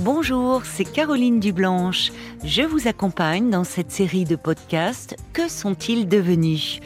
Bonjour, 0.00 0.62
c'est 0.64 0.84
Caroline 0.84 1.40
Dublanche. 1.40 2.12
Je 2.44 2.62
vous 2.62 2.86
accompagne 2.86 3.50
dans 3.50 3.64
cette 3.64 3.90
série 3.90 4.24
de 4.24 4.36
podcasts 4.36 5.16
Que 5.32 5.48
sont-ils 5.48 6.06
devenus? 6.06 6.78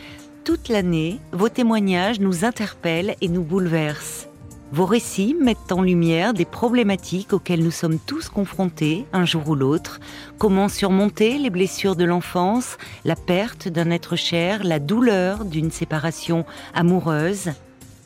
Toute 0.44 0.70
l'année, 0.70 1.20
vos 1.30 1.50
témoignages 1.50 2.20
nous 2.20 2.46
interpellent 2.46 3.14
et 3.20 3.28
nous 3.28 3.42
bouleversent. 3.42 4.30
Vos 4.72 4.86
récits 4.86 5.36
mettent 5.38 5.72
en 5.72 5.82
lumière 5.82 6.32
des 6.32 6.46
problématiques 6.46 7.34
auxquelles 7.34 7.62
nous 7.62 7.70
sommes 7.70 7.98
tous 7.98 8.30
confrontés 8.30 9.04
un 9.12 9.26
jour 9.26 9.46
ou 9.46 9.54
l'autre. 9.56 10.00
Comment 10.38 10.70
surmonter 10.70 11.36
les 11.36 11.50
blessures 11.50 11.96
de 11.96 12.04
l'enfance, 12.04 12.78
la 13.04 13.14
perte 13.14 13.68
d'un 13.68 13.90
être 13.90 14.16
cher, 14.16 14.64
la 14.64 14.78
douleur 14.78 15.44
d'une 15.44 15.70
séparation 15.70 16.46
amoureuse? 16.72 17.50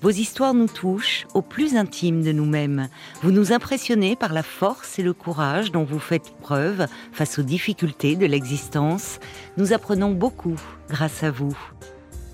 Vos 0.06 0.12
histoires 0.12 0.54
nous 0.54 0.68
touchent 0.68 1.26
au 1.34 1.42
plus 1.42 1.74
intime 1.74 2.22
de 2.22 2.30
nous-mêmes. 2.30 2.88
Vous 3.24 3.32
nous 3.32 3.50
impressionnez 3.50 4.14
par 4.14 4.32
la 4.32 4.44
force 4.44 5.00
et 5.00 5.02
le 5.02 5.12
courage 5.12 5.72
dont 5.72 5.82
vous 5.82 5.98
faites 5.98 6.32
preuve 6.40 6.86
face 7.10 7.40
aux 7.40 7.42
difficultés 7.42 8.14
de 8.14 8.24
l'existence. 8.24 9.18
Nous 9.56 9.72
apprenons 9.72 10.12
beaucoup 10.12 10.54
grâce 10.88 11.24
à 11.24 11.32
vous. 11.32 11.58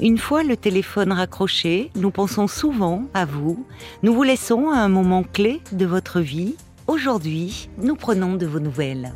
Une 0.01 0.19
fois 0.19 0.43
le 0.43 0.59
téléphone 0.59 1.13
raccroché, 1.13 1.91
nous 1.95 2.11
pensons 2.11 2.47
souvent 2.47 3.05
à 3.15 3.25
vous. 3.25 3.65
Nous 4.03 4.13
vous 4.13 4.23
laissons 4.23 4.69
à 4.69 4.77
un 4.77 4.91
moment 4.91 5.23
clé 5.23 5.63
de 5.73 5.87
votre 5.87 6.21
vie. 6.21 6.57
Aujourd'hui, 6.89 7.71
nous 7.79 7.97
prenons 7.97 8.35
de 8.35 8.45
vos 8.45 8.61
nouvelles. 8.61 9.15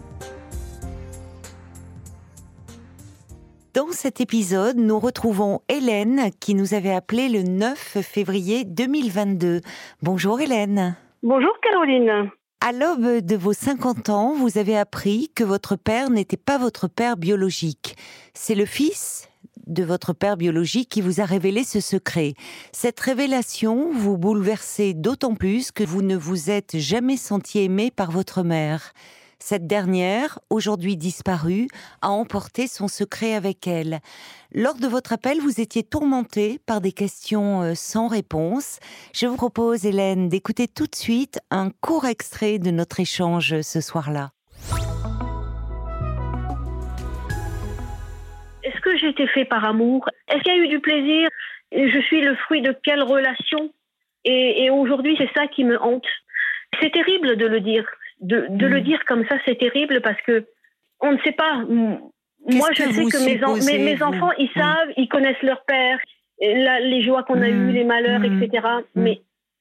Dans 3.77 3.93
cet 3.93 4.23
épisode, 4.23 4.79
nous 4.79 4.98
retrouvons 4.98 5.61
Hélène 5.69 6.30
qui 6.41 6.55
nous 6.55 6.73
avait 6.73 6.95
appelé 6.95 7.29
le 7.29 7.43
9 7.43 7.98
février 8.01 8.65
2022. 8.65 9.61
Bonjour 10.01 10.41
Hélène. 10.41 10.97
Bonjour 11.23 11.53
Caroline. 11.61 12.31
À 12.62 12.73
l'aube 12.73 13.20
de 13.20 13.37
vos 13.37 13.53
50 13.53 14.09
ans, 14.09 14.33
vous 14.33 14.56
avez 14.56 14.78
appris 14.78 15.31
que 15.34 15.45
votre 15.45 15.77
père 15.77 16.09
n'était 16.09 16.39
pas 16.39 16.56
votre 16.56 16.89
père 16.89 17.19
biologique. 17.19 17.97
C'est 18.33 18.55
le 18.55 18.65
fils 18.65 19.28
de 19.67 19.84
votre 19.84 20.15
père 20.15 20.39
biologique 20.39 20.89
qui 20.89 21.03
vous 21.03 21.20
a 21.20 21.27
révélé 21.27 21.62
ce 21.62 21.81
secret. 21.81 22.33
Cette 22.72 22.98
révélation 22.98 23.93
vous 23.93 24.17
bouleversait 24.17 24.95
d'autant 24.95 25.34
plus 25.34 25.70
que 25.70 25.84
vous 25.84 26.00
ne 26.00 26.17
vous 26.17 26.48
êtes 26.48 26.78
jamais 26.78 27.19
senti 27.19 27.59
aimé 27.59 27.91
par 27.95 28.11
votre 28.11 28.43
mère. 28.43 28.95
Cette 29.39 29.67
dernière, 29.67 30.39
aujourd'hui 30.48 30.97
disparue, 30.97 31.69
a 32.01 32.09
emporté 32.09 32.67
son 32.67 32.89
secret 32.89 33.34
avec 33.34 33.67
elle. 33.67 34.01
Lors 34.53 34.77
de 34.77 34.87
votre 34.87 35.12
appel, 35.12 35.39
vous 35.41 35.61
étiez 35.61 35.83
tourmentée 35.83 36.59
par 36.67 36.81
des 36.81 36.93
questions 36.93 37.62
euh, 37.62 37.75
sans 37.75 38.09
réponse. 38.09 38.78
Je 39.15 39.27
vous 39.27 39.37
propose, 39.37 39.84
Hélène, 39.84 40.31
d'écouter 40.31 40.69
tout 40.69 40.87
de 40.87 40.95
suite 40.95 41.39
un 41.51 41.70
court 41.83 42.06
extrait 42.06 42.59
de 42.59 42.70
notre 42.70 42.98
échange 42.98 43.61
ce 43.61 43.81
soir-là. 43.83 44.31
Est-ce 48.65 48.81
que 48.81 48.97
j'ai 48.97 49.11
été 49.11 49.27
fait 49.28 49.45
par 49.45 49.65
amour? 49.65 50.09
Est-ce 50.28 50.43
qu'il 50.43 50.56
y 50.56 50.61
a 50.61 50.65
eu 50.65 50.69
du 50.69 50.81
plaisir? 50.81 51.28
Je 51.73 52.00
suis 52.06 52.23
le 52.23 52.34
fruit 52.37 52.62
de 52.62 52.75
quelle 52.83 53.03
relation? 53.03 53.71
Et 54.25 54.71
aujourd'hui, 54.71 55.15
c'est 55.19 55.31
ça 55.37 55.47
qui 55.47 55.62
me 55.62 55.81
hante. 55.81 56.06
C'est 56.81 56.91
terrible 56.91 57.37
de 57.37 57.47
le 57.47 57.61
dire. 57.61 57.84
De, 58.20 58.47
de 58.50 58.67
le 58.67 58.81
Mm. 58.81 58.84
dire 58.84 59.05
comme 59.06 59.27
ça, 59.27 59.36
c'est 59.45 59.59
terrible 59.59 60.00
parce 60.00 60.20
que 60.22 60.47
on 61.00 61.12
ne 61.12 61.19
sait 61.19 61.33
pas. 61.33 61.56
Moi, 61.69 62.69
je 62.72 62.83
que 62.84 62.92
sais 62.92 63.05
que 63.05 63.25
mes, 63.25 63.45
en- 63.45 63.55
supposez, 63.56 63.78
mes, 63.78 63.84
mes 63.84 63.95
vous 63.97 64.03
enfants, 64.05 64.31
ils 64.39 64.50
savent, 64.55 64.89
ils 64.97 65.09
connaissent 65.09 65.42
leur 65.42 65.64
père, 65.64 65.98
la- 66.41 66.81
les 66.81 67.03
joies 67.03 67.22
qu'on 67.25 67.42
a 67.42 67.48
Mm. 67.48 67.69
eues, 67.69 67.72
les 67.72 67.84
malheurs, 67.84 68.20
Mm. 68.20 68.42
etc. 68.42 68.67
Mm. 68.94 69.03
Mais 69.03 69.20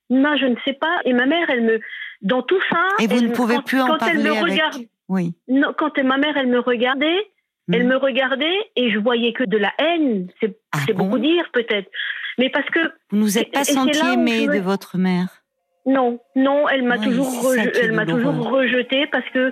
moi, 0.09 0.35
je 0.37 0.45
ne 0.45 0.55
sais 0.63 0.73
pas. 0.73 0.99
Et 1.03 1.13
ma 1.13 1.25
mère, 1.25 1.49
elle 1.49 1.63
me, 1.63 1.79
dans 2.21 2.43
tout 2.43 2.59
ça, 2.69 2.79
Et 2.99 3.07
vous 3.07 3.17
elle 3.17 3.29
ne 3.29 3.33
pouvez 3.33 3.55
quand, 3.55 3.65
plus 3.65 3.81
en 3.81 3.87
quand 3.87 4.07
elle 4.07 4.19
me 4.19 4.23
parler 4.23 4.37
avec- 4.39 4.51
regarde, 4.51 4.81
Oui. 5.09 5.33
non, 5.47 5.73
quand 5.77 5.97
ma 6.03 6.17
mère, 6.17 6.37
elle 6.37 6.47
me 6.47 6.59
regardait, 6.59 7.27
elle 7.73 7.83
Mm. 7.85 7.87
me 7.89 7.95
regardait 7.97 8.57
et 8.75 8.91
je 8.91 8.99
voyais 8.99 9.33
que 9.33 9.43
de 9.43 9.57
la 9.57 9.73
haine. 9.79 10.27
C'est 10.39 10.55
Ah 10.71 10.77
bon 10.93 11.05
beaucoup 11.05 11.17
dire 11.19 11.49
peut-être, 11.51 11.89
mais 12.37 12.49
parce 12.49 12.69
que 12.69 12.79
Vous 13.09 13.17
nous 13.17 13.37
êtes 13.37 13.51
pas 13.51 13.63
senti 13.65 13.99
aimé 14.13 14.47
de 14.47 14.59
votre 14.59 14.97
mère 14.97 15.41
non, 15.85 16.19
non, 16.35 16.67
elle 16.69 16.83
m'a 16.83 16.97
Oui, 16.97 17.03
toujours, 17.05 17.27
reje- 17.27 17.71
elle 17.81 17.91
m'a 17.91 18.05
toujours 18.05 18.49
rejeté 18.49 19.05
parce 19.11 19.27
que 19.33 19.51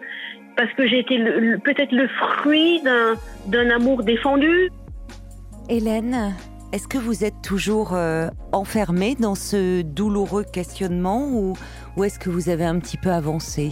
parce 0.56 0.72
que 0.74 0.88
j'ai 0.88 1.00
été 1.00 1.18
peut-être 1.64 1.92
le 1.92 2.08
fruit 2.08 2.82
d'un 2.84 3.16
d'un 3.48 3.70
amour 3.72 4.04
défendu. 4.04 4.70
Hélène, 5.70 6.34
est-ce 6.74 6.88
que 6.88 6.98
vous 6.98 7.24
êtes 7.24 7.42
toujours 7.44 7.94
euh, 7.94 8.28
enfermée 8.52 9.16
dans 9.20 9.36
ce 9.36 9.82
douloureux 9.82 10.44
questionnement 10.44 11.28
ou, 11.32 11.54
ou 11.98 12.04
est-ce 12.04 12.20
que 12.20 12.30
vous 12.30 12.50
avez 12.50 12.66
un 12.66 12.80
petit 12.80 12.98
peu 12.98 13.12
avancé? 13.12 13.72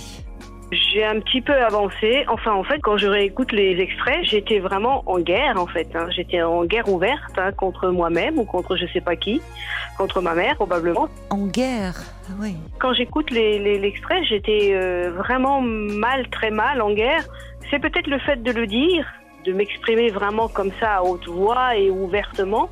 J'ai 0.72 1.04
un 1.04 1.20
petit 1.20 1.42
peu 1.42 1.54
avancé. 1.54 2.24
Enfin, 2.30 2.54
en 2.54 2.64
fait, 2.64 2.80
quand 2.80 2.96
je 2.96 3.08
réécoute 3.08 3.52
les 3.52 3.78
extraits, 3.82 4.24
j'étais 4.24 4.60
vraiment 4.60 5.04
en 5.06 5.20
guerre, 5.20 5.56
en 5.60 5.68
fait. 5.68 5.88
hein. 5.96 6.06
J'étais 6.16 6.42
en 6.42 6.64
guerre 6.64 6.88
ouverte 6.88 7.38
hein, 7.38 7.52
contre 7.52 7.90
moi-même 7.90 8.40
ou 8.40 8.46
contre 8.46 8.78
je 8.78 8.86
sais 8.94 9.02
pas 9.02 9.18
qui, 9.18 9.42
contre 9.98 10.22
ma 10.22 10.34
mère 10.34 10.56
probablement. 10.56 11.10
En 11.30 11.46
guerre? 11.48 12.02
Oui. 12.40 12.56
Quand 12.80 12.94
j'écoute 12.94 13.32
les- 13.32 13.60
les- 13.60 13.80
l'extrait, 13.80 14.24
j'étais 14.26 14.72
euh, 14.74 15.12
vraiment 15.12 15.62
mal, 15.62 16.28
très 16.30 16.52
mal 16.52 16.82
en 16.82 16.92
guerre. 16.94 17.24
C'est 17.70 17.80
peut-être 17.80 18.08
le 18.08 18.20
fait 18.20 18.42
de 18.44 18.52
le 18.52 18.68
dire, 18.68 19.06
de 19.46 19.54
m'exprimer 19.54 20.10
vraiment 20.10 20.48
comme 20.48 20.72
ça 20.80 20.96
à 20.98 21.04
haute 21.04 21.28
voix 21.28 21.76
et 21.76 21.90
ouvertement. 21.90 22.70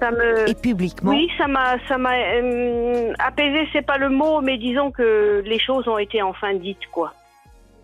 Ça 0.00 0.10
me, 0.10 0.48
Et 0.50 0.54
publiquement 0.54 1.10
oui, 1.12 1.30
ça 1.38 1.46
m'a, 1.46 1.76
ça 1.88 1.98
m'a 1.98 2.14
euh, 2.14 3.12
apaisé. 3.18 3.68
C'est 3.72 3.86
pas 3.86 3.96
le 3.98 4.08
mot, 4.10 4.40
mais 4.40 4.58
disons 4.58 4.90
que 4.90 5.42
les 5.46 5.58
choses 5.58 5.86
ont 5.88 5.98
été 5.98 6.20
enfin 6.20 6.54
dites, 6.54 6.86
quoi. 6.90 7.12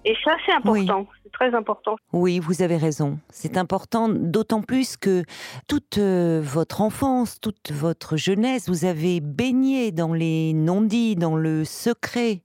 Et 0.05 0.17
ça, 0.25 0.33
c'est 0.45 0.53
important. 0.53 1.07
C'est 1.31 1.47
très 1.47 1.57
important. 1.57 1.97
Oui, 2.13 2.39
vous 2.39 2.63
avez 2.63 2.77
raison. 2.77 3.19
C'est 3.31 3.57
important, 3.57 4.09
d'autant 4.09 4.63
plus 4.63 4.97
que 4.97 5.25
toute 5.69 5.99
euh, 5.99 6.41
votre 6.43 6.81
enfance, 6.81 7.41
toute 7.41 7.71
votre 7.71 8.17
jeunesse, 8.17 8.69
vous 8.69 8.85
avez 8.85 9.21
baigné 9.21 9.93
dans 9.93 10.13
les 10.13 10.53
non-dits, 10.53 11.17
dans 11.17 11.37
le 11.37 11.65
secret. 11.65 12.43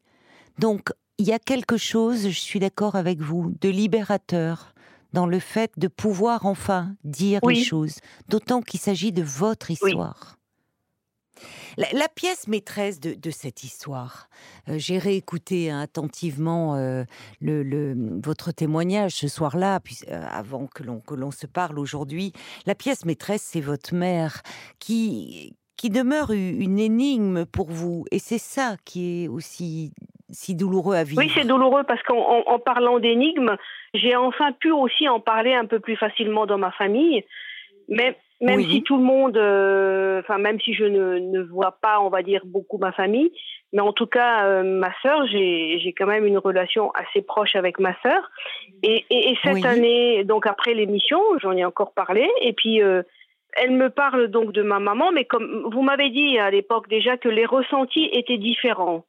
Donc, 0.59 0.89
il 1.17 1.25
y 1.25 1.33
a 1.33 1.39
quelque 1.39 1.77
chose, 1.77 2.29
je 2.29 2.39
suis 2.39 2.59
d'accord 2.59 2.95
avec 2.95 3.19
vous, 3.19 3.53
de 3.61 3.69
libérateur 3.69 4.73
dans 5.13 5.25
le 5.25 5.39
fait 5.39 5.71
de 5.77 5.87
pouvoir 5.87 6.45
enfin 6.45 6.93
dire 7.03 7.39
Oui. 7.43 7.55
les 7.55 7.63
choses, 7.63 7.99
d'autant 8.27 8.61
qu'il 8.61 8.79
s'agit 8.79 9.13
de 9.13 9.23
votre 9.23 9.71
histoire. 9.71 10.35
La, 11.77 12.07
pièce 12.07 12.47
maîtresse 12.47 12.99
de, 12.99 13.29
cette 13.29 13.63
histoire, 13.63 14.27
euh, 14.69 14.75
j'ai 14.77 14.97
réécouté 14.97 15.71
attentivement 15.71 16.75
euh, 16.75 17.03
le, 17.41 17.93
votre 18.23 18.51
témoignage 18.51 19.11
ce 19.11 19.27
soir-là, 19.27 19.79
puis, 19.79 19.97
euh, 20.09 20.21
avant 20.31 20.67
que 20.67 20.83
l'on 20.83 21.31
se 21.31 21.47
parle 21.47 21.79
aujourd'hui. 21.79 22.31
La 22.65 22.75
pièce 22.75 23.05
maîtresse, 23.05 23.41
c'est 23.41 23.61
votre 23.61 23.93
mère, 23.93 24.41
qui 24.79 25.55
qui 25.77 25.89
demeure 25.89 26.31
une 26.31 26.79
énigme 26.79 27.45
pour 27.45 27.69
vous, 27.69 28.05
et 28.09 28.17
c'est 28.17 28.37
ça 28.37 28.77
qui 28.85 29.25
est 29.25 29.27
aussi 29.27 29.91
si 30.29 30.55
douloureux 30.55 30.95
à 30.95 31.03
vivre. 31.03 31.21
Oui, 31.21 31.29
c'est 31.35 31.45
douloureux 31.45 31.83
parce 31.83 32.01
qu'en 32.03 32.17
en, 32.17 32.43
en 32.47 32.59
parlant 32.59 32.97
d'énigmes, 32.99 33.57
j'ai 33.93 34.15
enfin 34.15 34.53
pu 34.53 34.71
aussi 34.71 35.09
en 35.09 35.19
parler 35.19 35.53
un 35.53 35.65
peu 35.65 35.79
plus 35.79 35.97
facilement 35.97 36.45
dans 36.45 36.57
ma 36.57 36.71
famille. 36.71 37.25
Mais 37.89 38.17
même 38.41 38.57
Oui. 38.57 38.69
si 38.71 38.83
tout 38.83 38.97
le 38.97 39.03
monde, 39.03 39.37
euh, 39.37 40.19
enfin 40.19 40.37
même 40.37 40.59
si 40.59 40.73
je 40.73 40.83
ne, 40.83 41.19
ne 41.19 41.41
vois 41.43 41.77
pas, 41.81 41.99
on 42.01 42.09
va 42.09 42.21
dire 42.21 42.41
beaucoup 42.45 42.77
ma 42.77 42.91
famille, 42.91 43.31
mais 43.73 43.81
en 43.81 43.93
tout 43.93 44.07
cas 44.07 44.45
euh, 44.45 44.63
ma 44.63 44.91
sœur, 45.01 45.25
j'ai 45.27 45.79
j'ai 45.79 45.93
quand 45.93 46.05
même 46.05 46.25
une 46.25 46.37
relation 46.37 46.91
assez 46.91 47.21
proche 47.21 47.55
avec 47.55 47.79
ma 47.79 47.95
sœur. 48.01 48.29
Et, 48.83 49.05
et, 49.09 49.31
et 49.31 49.37
cette 49.43 49.53
Oui. 49.53 49.65
année, 49.65 50.23
donc 50.25 50.47
après 50.47 50.73
l'émission, 50.73 51.19
j'en 51.41 51.53
ai 51.53 51.63
encore 51.65 51.93
parlé. 51.93 52.29
Et 52.41 52.53
puis 52.53 52.81
euh, 52.81 53.03
elle 53.57 53.71
me 53.71 53.89
parle 53.89 54.27
donc 54.27 54.51
de 54.51 54.61
ma 54.63 54.79
maman, 54.79 55.11
mais 55.13 55.23
comme 55.25 55.69
vous 55.71 55.81
m'avez 55.81 56.09
dit 56.09 56.37
à 56.37 56.51
l'époque 56.51 56.89
déjà 56.89 57.17
que 57.17 57.29
les 57.29 57.45
ressentis 57.45 58.09
étaient 58.11 58.37
différents 58.37 59.05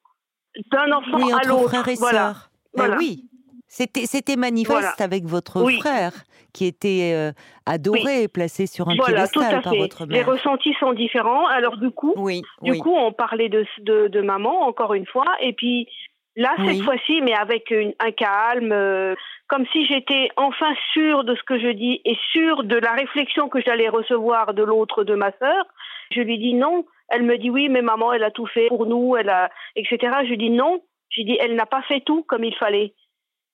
d'un 0.70 0.92
enfant 0.92 1.18
oui, 1.18 1.32
à 1.32 1.44
l'autre. 1.44 1.74
Voilà. 1.98 2.34
Ben 2.74 2.84
Voilà. 2.84 2.96
oui, 2.98 3.24
c'était 3.68 4.06
c'était 4.06 4.36
manifeste 4.36 4.72
Voilà. 4.72 4.94
avec 5.00 5.24
votre 5.24 5.62
Oui. 5.62 5.78
frère 5.80 6.12
qui 6.52 6.66
était 6.66 7.12
euh, 7.14 7.32
adoré 7.66 8.22
et 8.22 8.28
placé 8.28 8.66
sur 8.66 8.88
un 8.88 8.94
Voilà, 8.96 9.26
piédestal 9.26 9.60
par 9.62 9.74
votre 9.74 10.06
Les 10.06 10.18
mère. 10.18 10.26
ressentis 10.26 10.74
sont 10.80 10.92
différents. 10.94 11.46
Alors 11.48 11.76
du 11.76 11.90
coup, 11.90 12.14
Oui, 12.16 12.42
du 12.62 12.72
oui. 12.72 12.78
coup, 12.78 12.94
on 12.94 13.12
parlait 13.12 13.48
de, 13.50 13.66
de, 13.80 14.08
de 14.08 14.20
maman 14.22 14.62
encore 14.62 14.94
une 14.94 15.06
fois, 15.06 15.26
et 15.40 15.52
puis 15.52 15.86
là 16.36 16.54
cette 16.64 16.80
fois-ci, 16.82 17.20
mais 17.22 17.34
avec 17.34 17.70
une- 17.70 17.94
un 18.00 18.10
calme, 18.12 18.72
euh, 18.72 19.14
comme 19.48 19.66
si 19.72 19.84
j'étais 19.86 20.30
enfin 20.36 20.72
sûre 20.92 21.24
de 21.24 21.34
ce 21.34 21.42
que 21.42 21.58
je 21.58 21.68
dis 21.68 22.00
et 22.04 22.16
sûre 22.32 22.64
de 22.64 22.76
la 22.76 22.92
réflexion 22.92 23.48
que 23.48 23.60
j'allais 23.60 23.88
recevoir 23.88 24.54
de 24.54 24.62
l'autre 24.62 25.04
de 25.04 25.14
ma 25.14 25.30
sœur. 25.38 25.64
Je 26.10 26.20
lui 26.20 26.38
dis 26.38 26.54
non. 26.54 26.84
Elle 27.08 27.22
me 27.22 27.36
dit 27.38 27.50
oui, 27.50 27.68
mais 27.68 27.82
maman, 27.82 28.12
elle 28.12 28.24
a 28.24 28.30
tout 28.32 28.46
fait 28.46 28.66
pour 28.68 28.86
nous, 28.86 29.14
elle 29.16 29.28
a, 29.28 29.50
etc. 29.76 29.98
Je 30.24 30.28
lui 30.30 30.38
dis 30.38 30.50
non. 30.50 30.80
Je 31.10 31.20
lui 31.20 31.24
dis 31.26 31.38
elle 31.40 31.54
n'a 31.54 31.66
pas 31.66 31.82
fait 31.82 32.00
tout 32.00 32.22
comme 32.26 32.44
il 32.44 32.54
fallait. 32.56 32.94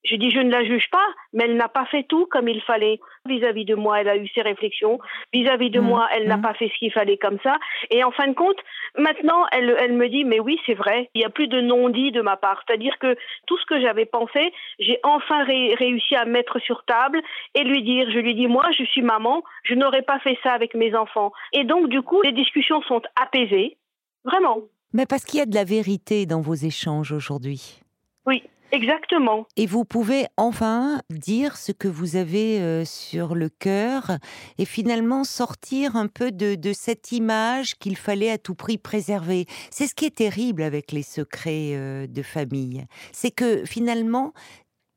Je 0.05 0.17
dis, 0.17 0.31
je 0.31 0.41
ne 0.41 0.51
la 0.51 0.65
juge 0.65 0.89
pas, 0.91 1.07
mais 1.33 1.45
elle 1.45 1.57
n'a 1.57 1.69
pas 1.69 1.87
fait 1.87 2.03
tout 2.03 2.27
comme 2.27 2.49
il 2.49 2.61
fallait. 2.63 2.99
Vis-à-vis 3.27 3.65
de 3.65 3.77
moi, 3.77 4.01
elle 4.01 4.09
a 4.09 4.17
eu 4.17 4.27
ses 4.35 4.43
réflexions. 4.43 4.99
Vis-à-vis 5.33 5.71
de 5.71 5.79
Mmh, 5.79 5.85
moi, 5.85 6.09
elle 6.13 6.27
n'a 6.27 6.39
mmh. 6.39 6.43
pas 6.43 6.55
fait 6.55 6.69
ce 6.75 6.79
qu'il 6.79 6.91
fallait 6.93 7.19
comme 7.19 7.39
ça. 7.45 7.57
Et 7.91 8.03
en 8.03 8.11
fin 8.11 8.27
de 8.27 8.35
compte, 8.35 8.59
maintenant, 8.99 9.47
elle, 9.53 9.77
elle 9.79 9.93
me 9.93 10.09
dit, 10.09 10.25
mais 10.25 10.41
oui, 10.41 10.59
c'est 10.67 10.75
vrai. 10.75 11.09
Il 11.15 11.21
n'y 11.21 11.25
a 11.25 11.31
plus 11.31 11.47
de 11.47 11.61
non-dit 11.61 12.11
de 12.11 12.21
ma 12.21 12.37
part. 12.37 12.63
C'est-à-dire 12.67 12.99
que 12.99 13.17
tout 13.47 13.57
ce 13.59 13.67
que 13.67 13.81
j'avais 13.81 14.05
pensé, 14.07 14.53
j'ai 14.81 14.99
enfin 15.05 15.45
ré- 15.45 15.75
réussi 15.77 16.17
à 16.17 16.25
mettre 16.25 16.59
sur 16.59 16.85
table 16.85 17.23
et 17.55 17.63
lui 17.63 17.83
dire, 17.85 18.11
je 18.11 18.19
lui 18.19 18.35
dis, 18.35 18.49
moi, 18.49 18.67
je 18.77 18.85
suis 18.85 19.03
maman, 19.03 19.45
je 19.63 19.75
n'aurais 19.75 20.03
pas 20.03 20.19
fait 20.19 20.37
ça 20.43 20.53
avec 20.53 20.75
mes 20.75 20.95
enfants. 20.97 21.33
Et 21.53 21.63
donc, 21.63 21.89
du 21.89 22.03
coup, 22.03 22.21
les 22.23 22.33
discussions 22.33 22.83
sont 22.83 23.03
apaisées. 23.15 23.77
Vraiment. 24.25 24.59
Mais 24.93 25.07
parce 25.07 25.25
qu'il 25.25 25.39
y 25.39 25.43
a 25.43 25.47
de 25.47 25.55
la 25.55 25.65
vérité 25.65 26.27
dans 26.27 26.41
vos 26.41 26.55
échanges 26.55 27.13
aujourd'hui. 27.13 27.81
Oui, 28.27 28.43
exactement. 28.73 29.47
Et 29.57 29.67
vous 29.67 29.85
pouvez 29.85 30.27
enfin 30.37 31.01
dire 31.11 31.57
ce 31.57 31.73
que 31.73 31.89
vous 31.89 32.17
avez 32.17 32.61
euh, 32.61 32.85
sur 32.85 33.35
le 33.35 33.49
cœur 33.49 34.19
et 34.59 34.65
finalement 34.65 35.25
sortir 35.25 35.97
un 35.97 36.09
peu 36.09 36.33
de, 36.33 36.55
de 36.55 36.73
cette 36.73 37.13
image 37.13 37.75
qu'il 37.77 37.97
fallait 37.97 38.31
à 38.31 38.39
tout 38.39 38.55
prix 38.55 38.79
préserver. 38.79 39.47
C'est 39.71 39.87
ce 39.87 39.95
qui 39.95 40.07
est 40.07 40.17
terrible 40.17 40.63
avec 40.63 40.93
les 40.93 41.03
secrets 41.03 41.73
euh, 41.75 42.07
de 42.07 42.23
famille. 42.23 42.85
C'est 43.13 43.31
que 43.31 43.65
finalement, 43.65 44.33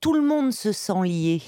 tout 0.02 0.14
le 0.14 0.22
monde 0.22 0.52
se 0.52 0.72
sent 0.72 1.04
lié. 1.04 1.42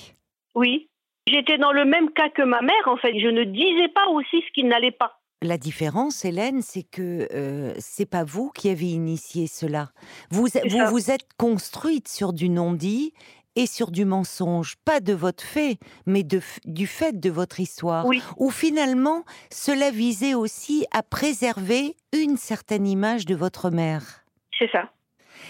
Oui. 0.56 0.90
J'étais 1.28 1.58
dans 1.58 1.74
le 1.74 1.84
même 1.84 2.12
cas 2.12 2.30
que 2.30 2.42
ma 2.42 2.62
mère, 2.62 2.88
en 2.88 2.96
fait. 2.98 3.20
Je 3.20 3.28
ne 3.28 3.44
disais 3.44 3.90
pas 3.90 4.08
aussi 4.12 4.42
ce 4.48 4.52
qui 4.54 4.64
n'allait 4.64 4.92
pas. 4.92 5.17
La 5.44 5.60
différence, 5.60 6.26
Hélène, 6.26 6.64
c'est 6.64 6.84
que 6.84 7.28
euh, 7.32 7.76
c'est 7.78 8.08
pas 8.08 8.24
vous 8.24 8.50
qui 8.50 8.70
avez 8.70 8.90
initié 8.90 9.46
cela. 9.46 9.92
Vous 10.32 10.48
vous, 10.90 11.12
êtes 11.12 11.28
construite 11.38 12.08
sur 12.08 12.34
du 12.34 12.50
non-dit 12.50 13.14
et 13.56 13.68
sur 13.68 13.92
du 13.92 14.04
mensonge, 14.04 14.78
pas 14.84 15.00
de 15.00 15.14
votre 15.14 15.44
fait, 15.44 15.78
mais 16.08 16.24
de, 16.24 16.42
du 16.66 16.88
fait 16.88 17.20
de 17.20 17.30
votre 17.30 17.60
histoire. 17.60 18.08
Oui. 18.08 18.22
Où 18.38 18.50
finalement, 18.50 19.26
cela 19.52 19.92
visait 19.92 20.34
aussi 20.34 20.86
à 20.92 21.04
préserver 21.04 21.96
une 22.14 22.38
certaine 22.38 22.88
image 22.88 23.26
de 23.26 23.36
votre 23.36 23.70
mère. 23.70 24.24
C'est 24.58 24.72
ça. 24.72 24.90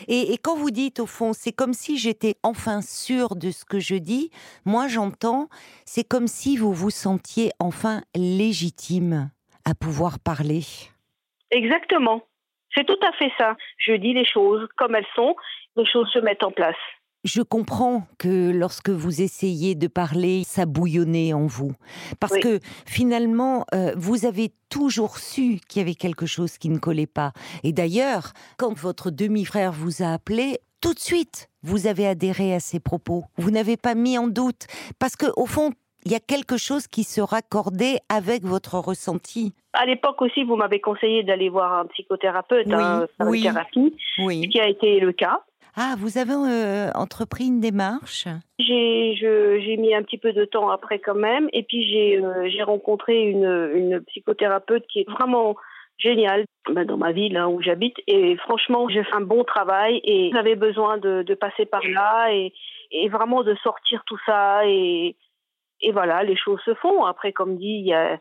Et, 0.09 0.33
et 0.33 0.37
quand 0.37 0.57
vous 0.57 0.71
dites, 0.71 0.99
au 0.99 1.05
fond, 1.05 1.31
c'est 1.31 1.53
comme 1.53 1.73
si 1.73 1.97
j'étais 1.97 2.35
enfin 2.43 2.81
sûre 2.81 3.37
de 3.37 3.51
ce 3.51 3.63
que 3.63 3.79
je 3.79 3.95
dis, 3.95 4.31
moi 4.65 4.89
j'entends, 4.89 5.47
c'est 5.85 6.03
comme 6.03 6.27
si 6.27 6.57
vous 6.57 6.73
vous 6.73 6.89
sentiez 6.89 7.51
enfin 7.59 8.03
légitime 8.15 9.31
à 9.69 9.75
pouvoir 9.75 10.19
parler. 10.19 10.61
Exactement. 11.51 12.21
C'est 12.73 12.85
tout 12.85 12.99
à 13.05 13.11
fait 13.17 13.31
ça. 13.37 13.55
Je 13.77 13.93
dis 13.93 14.13
les 14.13 14.25
choses 14.25 14.67
comme 14.77 14.95
elles 14.95 15.05
sont, 15.15 15.35
les 15.75 15.85
choses 15.85 16.09
se 16.13 16.19
mettent 16.19 16.43
en 16.43 16.51
place. 16.51 16.75
Je 17.23 17.41
comprends 17.41 18.07
que 18.19 18.51
lorsque 18.51 18.89
vous 18.89 19.21
essayez 19.21 19.75
de 19.75 19.87
parler, 19.87 20.43
ça 20.45 20.65
bouillonnait 20.65 21.33
en 21.33 21.45
vous. 21.47 21.73
Parce 22.19 22.33
Oui. 22.33 22.39
que 22.39 22.59
finalement, 22.85 23.65
euh, 23.73 23.93
vous 23.97 24.25
avez 24.25 24.51
toujours 24.69 25.17
su 25.17 25.59
qu'il 25.67 25.81
y 25.81 25.83
avait 25.83 25.95
quelque 25.95 26.25
chose 26.25 26.57
qui 26.57 26.69
ne 26.69 26.77
collait 26.77 27.07
pas. 27.07 27.33
Et 27.63 27.73
d'ailleurs, 27.73 28.31
quand 28.57 28.73
votre 28.73 29.09
demi-frère 29.11 29.73
vous 29.73 30.03
a 30.03 30.13
appelé, 30.13 30.59
tout 30.79 30.93
de 30.93 30.99
suite, 30.99 31.49
vous 31.63 31.87
avez 31.87 32.07
adhéré 32.07 32.53
à 32.53 32.59
ses 32.61 32.79
propos. 32.79 33.25
Vous 33.37 33.51
n'avez 33.51 33.75
pas 33.75 33.95
mis 33.95 34.17
en 34.17 34.27
doute. 34.27 34.67
Parce 34.99 35.15
que 35.17 35.25
au 35.35 35.47
fond, 35.47 35.71
il 36.07 36.13
y 36.13 36.15
a 36.15 36.21
quelque 36.21 36.55
chose 36.55 36.87
qui 36.87 37.03
se 37.03 37.19
raccordait 37.19 37.99
avec 38.07 38.43
votre 38.43 38.75
ressenti? 38.79 39.53
À 39.73 39.85
l'époque 39.85 40.21
aussi, 40.21 40.45
vous 40.45 40.55
m'avez 40.55 40.79
conseillé 40.79 41.21
d'aller 41.23 41.49
voir 41.49 41.79
un 41.79 41.85
psychothérapeute, 41.87 42.65
Oui, 42.67 42.73
hein, 42.75 43.07
faire 43.17 43.27
oui. 43.27 43.39
une 43.39 43.43
thérapie, 43.51 43.93
ce 44.15 44.47
qui 44.47 44.59
a 44.61 44.69
été 44.69 45.01
le 45.01 45.11
cas. 45.11 45.41
Ah, 45.75 45.95
vous 45.97 46.17
avez 46.17 46.31
euh, 46.31 46.91
entrepris 46.95 47.47
une 47.47 47.59
démarche? 47.59 48.25
J'ai 48.57 49.77
mis 49.77 49.93
un 49.93 50.01
petit 50.01 50.17
peu 50.17 50.31
de 50.31 50.45
temps 50.45 50.69
après 50.69 50.99
quand 50.99 51.13
même, 51.13 51.49
et 51.51 51.63
puis 51.63 51.85
j'ai 51.89 52.23
euh, 52.23 52.63
rencontré 52.63 53.23
une, 53.23 53.71
une 53.75 53.99
psychothérapeute 54.07 54.87
qui 54.87 55.01
est 55.01 55.09
vraiment 55.11 55.57
géniale 55.97 56.45
ben, 56.73 56.85
dans 56.85 56.97
ma 56.97 57.11
ville 57.11 57.35
hein, 57.35 57.47
où 57.47 57.61
j'habite, 57.61 57.97
et 58.07 58.37
franchement 58.37 58.87
j'ai 58.87 59.03
fait 59.03 59.15
un 59.15 59.21
bon 59.21 59.43
travail 59.43 59.99
et 60.05 60.29
j'avais 60.33 60.55
besoin 60.55 60.97
de, 60.99 61.23
de 61.23 61.33
passer 61.33 61.65
par 61.65 61.81
là 61.85 62.31
et, 62.31 62.53
et 62.91 63.09
vraiment 63.09 63.43
de 63.43 63.55
sortir 63.55 64.03
tout 64.05 64.17
ça 64.25 64.65
et, 64.65 65.15
et 65.81 65.91
voilà 65.91 66.23
les 66.23 66.35
choses 66.35 66.59
se 66.65 66.73
font. 66.75 67.05
Après 67.05 67.33
comme 67.33 67.57
dit 67.57 67.79
il 67.79 67.85
y 67.85 67.93
a 67.93 68.19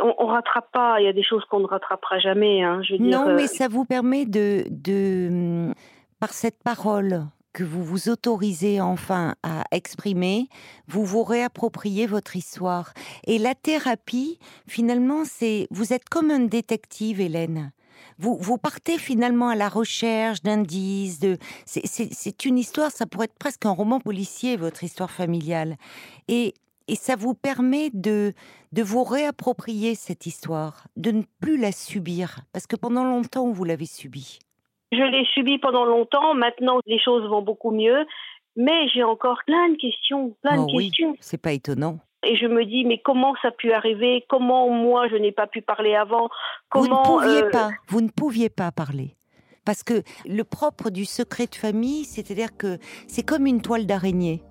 on, 0.00 0.14
on 0.18 0.26
rattrape 0.26 0.70
pas, 0.72 1.00
il 1.00 1.04
y 1.04 1.08
a 1.08 1.12
des 1.12 1.22
choses 1.22 1.44
qu'on 1.46 1.60
ne 1.60 1.66
rattrapera 1.66 2.18
jamais. 2.18 2.62
Hein, 2.62 2.82
je 2.82 2.92
veux 2.92 2.98
dire, 2.98 3.18
Non, 3.18 3.28
euh, 3.28 3.36
mais 3.36 3.46
ça 3.46 3.68
vous 3.68 3.84
permet 3.84 4.26
de, 4.26 4.64
de, 4.68 5.28
hum, 5.30 5.74
par 6.20 6.30
cette 6.30 6.62
parole 6.62 7.22
que 7.52 7.62
vous 7.62 7.84
vous 7.84 8.08
autorisez 8.08 8.80
enfin 8.80 9.36
à 9.42 9.62
exprimer, 9.70 10.48
vous 10.88 11.04
vous 11.04 11.22
réappropriez 11.22 12.06
votre 12.06 12.36
histoire. 12.36 12.92
Et 13.26 13.38
la 13.38 13.54
thérapie, 13.54 14.38
finalement, 14.66 15.24
c'est, 15.24 15.68
vous 15.70 15.92
êtes 15.92 16.08
comme 16.08 16.30
un 16.30 16.40
détective, 16.40 17.20
Hélène. 17.20 17.70
Vous, 18.18 18.36
vous 18.36 18.58
partez 18.58 18.98
finalement 18.98 19.48
à 19.48 19.54
la 19.54 19.68
recherche 19.68 20.42
d'indices. 20.42 21.20
De, 21.20 21.38
c'est, 21.66 22.44
une 22.44 22.58
histoire, 22.58 22.90
ça 22.90 23.06
pourrait 23.06 23.26
être 23.26 23.38
presque 23.38 23.66
un 23.66 23.70
roman 23.72 24.00
policier, 24.00 24.56
votre 24.56 24.84
histoire 24.84 25.10
familiale. 25.10 25.76
Et, 26.28 26.54
et 26.88 26.96
ça 26.96 27.16
vous 27.16 27.34
permet 27.34 27.90
de, 27.92 28.32
de 28.72 28.82
vous 28.82 29.04
réapproprier 29.04 29.94
cette 29.94 30.26
histoire, 30.26 30.86
de 30.96 31.10
ne 31.10 31.22
plus 31.40 31.58
la 31.58 31.72
subir, 31.72 32.40
parce 32.52 32.66
que 32.66 32.76
pendant 32.76 33.04
longtemps, 33.04 33.50
vous 33.50 33.64
l'avez 33.64 33.86
subie. 33.86 34.38
Je 34.92 35.02
l'ai 35.02 35.24
subi 35.34 35.58
pendant 35.58 35.84
longtemps. 35.84 36.34
Maintenant, 36.34 36.78
les 36.86 37.00
choses 37.00 37.28
vont 37.28 37.42
beaucoup 37.42 37.72
mieux. 37.72 38.06
Mais 38.56 38.86
j'ai 38.88 39.02
encore 39.02 39.38
plein 39.46 39.70
de 39.70 39.76
questions, 39.76 40.36
plein 40.42 40.62
Oh 40.62 40.66
de 40.66 40.76
oui. 40.76 40.90
questions. 40.90 41.16
C'est 41.18 41.42
pas 41.42 41.52
étonnant. 41.52 41.98
Et 42.26 42.36
je 42.36 42.46
me 42.46 42.64
dis, 42.64 42.84
mais 42.84 42.98
comment 42.98 43.34
ça 43.42 43.48
a 43.48 43.50
pu 43.50 43.72
arriver? 43.72 44.24
Comment 44.28 44.68
moi, 44.68 45.08
je 45.08 45.16
n'ai 45.16 45.32
pas 45.32 45.46
pu 45.46 45.62
parler 45.62 45.94
avant? 45.94 46.28
Comment 46.68 47.02
vous 47.02 47.14
ne 47.14 47.18
pouviez 47.20 47.42
euh, 47.44 47.50
pas, 47.50 47.70
vous 47.88 48.00
ne 48.00 48.08
pouviez 48.08 48.48
pas 48.50 48.72
parler. 48.72 49.16
Parce 49.64 49.82
que 49.82 50.02
le 50.26 50.44
propre 50.44 50.90
du 50.90 51.04
secret 51.04 51.46
de 51.46 51.54
famille, 51.54 52.04
c'est-à-dire 52.04 52.56
que 52.56 52.78
c'est 53.08 53.22
comme 53.22 53.46
une 53.46 53.62
toile 53.62 53.86
d'araignée. 53.86 54.42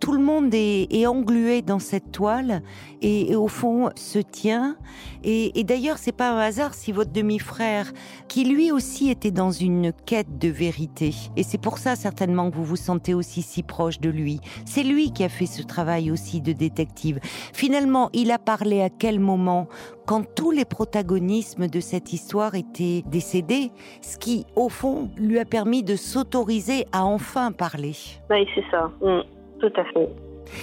Tout 0.00 0.12
le 0.12 0.20
monde 0.20 0.50
est, 0.52 1.06
englué 1.06 1.62
dans 1.62 1.78
cette 1.78 2.12
toile 2.12 2.62
et, 3.02 3.32
et 3.32 3.36
au 3.36 3.48
fond 3.48 3.90
se 3.94 4.18
tient. 4.18 4.76
Et, 5.24 5.58
et 5.58 5.64
d'ailleurs, 5.64 5.98
c'est 5.98 6.12
pas 6.12 6.30
un 6.30 6.38
hasard 6.38 6.74
si 6.74 6.92
votre 6.92 7.12
demi-frère, 7.12 7.92
qui 8.28 8.44
lui 8.44 8.70
aussi 8.72 9.10
était 9.10 9.30
dans 9.30 9.50
une 9.50 9.92
quête 10.06 10.38
de 10.38 10.48
vérité, 10.48 11.14
et 11.36 11.42
c'est 11.42 11.58
pour 11.58 11.78
ça 11.78 11.96
certainement 11.96 12.50
que 12.50 12.56
vous 12.56 12.64
vous 12.64 12.76
sentez 12.76 13.14
aussi 13.14 13.42
si 13.42 13.62
proche 13.62 14.00
de 14.00 14.10
lui. 14.10 14.40
C'est 14.64 14.82
lui 14.82 15.12
qui 15.12 15.24
a 15.24 15.28
fait 15.28 15.46
ce 15.46 15.62
travail 15.62 16.10
aussi 16.10 16.40
de 16.40 16.52
détective. 16.52 17.18
Finalement, 17.52 18.10
il 18.12 18.30
a 18.30 18.38
parlé 18.38 18.82
à 18.82 18.90
quel 18.90 19.20
moment 19.20 19.68
quand 20.06 20.24
tous 20.34 20.50
les 20.50 20.64
protagonismes 20.64 21.66
de 21.66 21.80
cette 21.80 22.12
histoire 22.12 22.54
étaient 22.54 23.02
décédés, 23.06 23.70
ce 24.00 24.16
qui, 24.16 24.46
au 24.56 24.68
fond, 24.68 25.10
lui 25.18 25.38
a 25.38 25.44
permis 25.44 25.82
de 25.82 25.96
s'autoriser 25.96 26.86
à 26.92 27.04
enfin 27.04 27.52
parler? 27.52 27.94
Oui, 28.30 28.46
c'est 28.54 28.64
ça. 28.70 28.90
Mm, 29.02 29.20
tout 29.60 29.72
à 29.76 29.84
fait. 29.84 30.08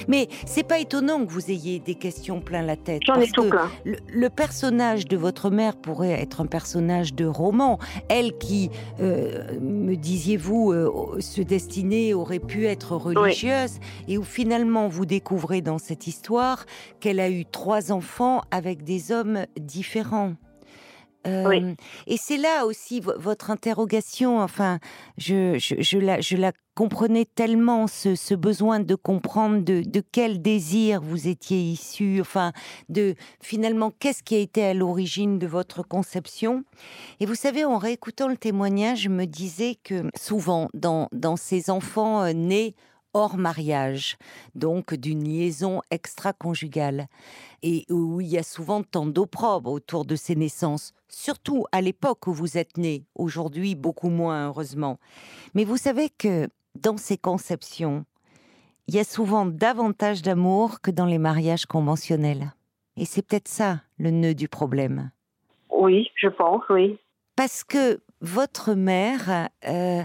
Mais 0.08 0.28
c'est 0.46 0.64
pas 0.68 0.80
étonnant 0.80 1.24
que 1.24 1.32
vous 1.32 1.52
ayez 1.52 1.80
des 1.80 1.96
questions 1.96 2.42
plein 2.42 2.62
la 2.64 2.76
tête. 2.76 3.02
J'en 3.06 3.20
ai 3.20 3.28
tout 3.28 3.44
que 3.44 3.50
plein. 3.50 3.70
le, 3.84 3.98
le 4.12 4.30
personnage 4.30 5.08
de 5.08 5.16
votre 5.16 5.50
mère 5.50 5.76
pourrait 5.76 6.20
être 6.20 6.42
un 6.42 6.48
personnage 6.48 7.14
de 7.14 7.26
roman. 7.26 7.78
Elle 8.10 8.38
qui, 8.38 8.72
euh, 9.00 9.60
me 9.62 9.96
disiez-vous, 9.96 10.72
euh, 10.72 11.20
se 11.20 11.42
destinait, 11.42 12.14
aurait 12.14 12.40
pu 12.40 12.66
être 12.66 12.96
religieuse, 12.96 13.80
et 14.08 14.18
où 14.18 14.24
finalement 14.24 14.88
vous 14.88 15.06
découvrez 15.06 15.62
dans 15.62 15.78
cette 15.78 16.08
histoire 16.08 16.66
qu'elle 17.00 17.20
a 17.20 17.30
eu 17.30 17.46
trois 17.46 17.92
enfants 17.92 18.42
avec 18.52 18.84
des 18.84 19.12
hommes 19.12 19.46
différents. 19.60 20.34
Oui. 21.26 21.76
Et 22.08 22.18
c'est 22.18 22.38
là 22.38 22.66
aussi 22.66 23.00
vo- 23.00 23.18
votre 23.18 23.50
interrogation. 23.52 24.40
Enfin, 24.40 24.80
je, 25.18 25.58
la, 26.36 26.52
comprenais 26.76 27.26
tellement 27.26 27.88
ce, 27.88 28.36
besoin 28.36 28.80
de 28.80 28.96
comprendre 28.96 29.64
de, 29.64 29.82
de 29.82 30.04
quel 30.12 30.42
désir 30.42 31.02
vous 31.02 31.28
étiez 31.28 31.60
issu. 31.60 32.20
Enfin, 32.22 32.52
de 32.90 33.16
finalement 33.42 33.92
qu'est-ce 33.92 34.24
qui 34.24 34.36
a 34.36 34.40
été 34.40 34.64
à 34.64 34.74
l'origine 34.74 35.40
de 35.40 35.48
votre 35.48 35.84
conception. 35.84 36.64
Et 37.20 37.26
vous 37.26 37.36
savez, 37.36 37.66
en 37.66 37.78
réécoutant 37.78 38.28
le 38.28 38.38
témoignage, 38.38 39.02
je 39.04 39.10
me 39.10 39.26
disais 39.26 39.76
que 39.84 40.10
souvent 40.20 40.70
dans 40.74 41.08
dans 41.12 41.38
ces 41.38 41.70
enfants 41.70 42.24
euh, 42.24 42.34
nés 42.34 42.76
hors 43.16 43.38
mariage, 43.38 44.18
donc 44.56 44.94
d'une 44.94 45.24
liaison 45.24 45.82
extra-conjugale, 45.90 47.08
et 47.64 47.86
où 47.90 48.20
il 48.20 48.28
y 48.28 48.38
a 48.38 48.44
souvent 48.44 48.84
tant 48.84 49.06
d'opprobre 49.06 49.72
autour 49.72 50.04
de 50.04 50.18
ces 50.18 50.36
naissances, 50.36 50.92
surtout 51.16 51.66
à 51.72 51.80
l'époque 51.80 52.28
où 52.28 52.34
vous 52.34 52.58
êtes 52.58 52.78
né, 52.78 53.06
aujourd'hui 53.16 53.74
beaucoup 53.74 54.10
moins 54.10 54.48
heureusement. 54.48 55.00
Mais 55.54 55.64
vous 55.64 55.78
savez 55.78 56.10
que 56.10 56.50
dans 56.76 56.98
ces 56.98 57.18
conceptions, 57.18 58.06
il 58.88 58.96
y 58.96 59.00
a 59.00 59.06
souvent 59.06 59.46
davantage 59.46 60.22
d'amour 60.22 60.82
que 60.82 60.92
dans 60.92 61.06
les 61.06 61.18
mariages 61.18 61.66
conventionnels. 61.66 62.54
Et 62.98 63.06
c'est 63.06 63.26
peut-être 63.26 63.48
ça 63.48 63.82
le 63.98 64.12
nœud 64.12 64.36
du 64.36 64.50
problème. 64.50 65.12
Oui, 65.70 66.10
je 66.16 66.28
pense, 66.28 66.64
oui. 66.70 67.00
Parce 67.38 67.64
que 67.64 68.02
votre 68.20 68.74
mère, 68.74 69.50
euh, 69.68 70.04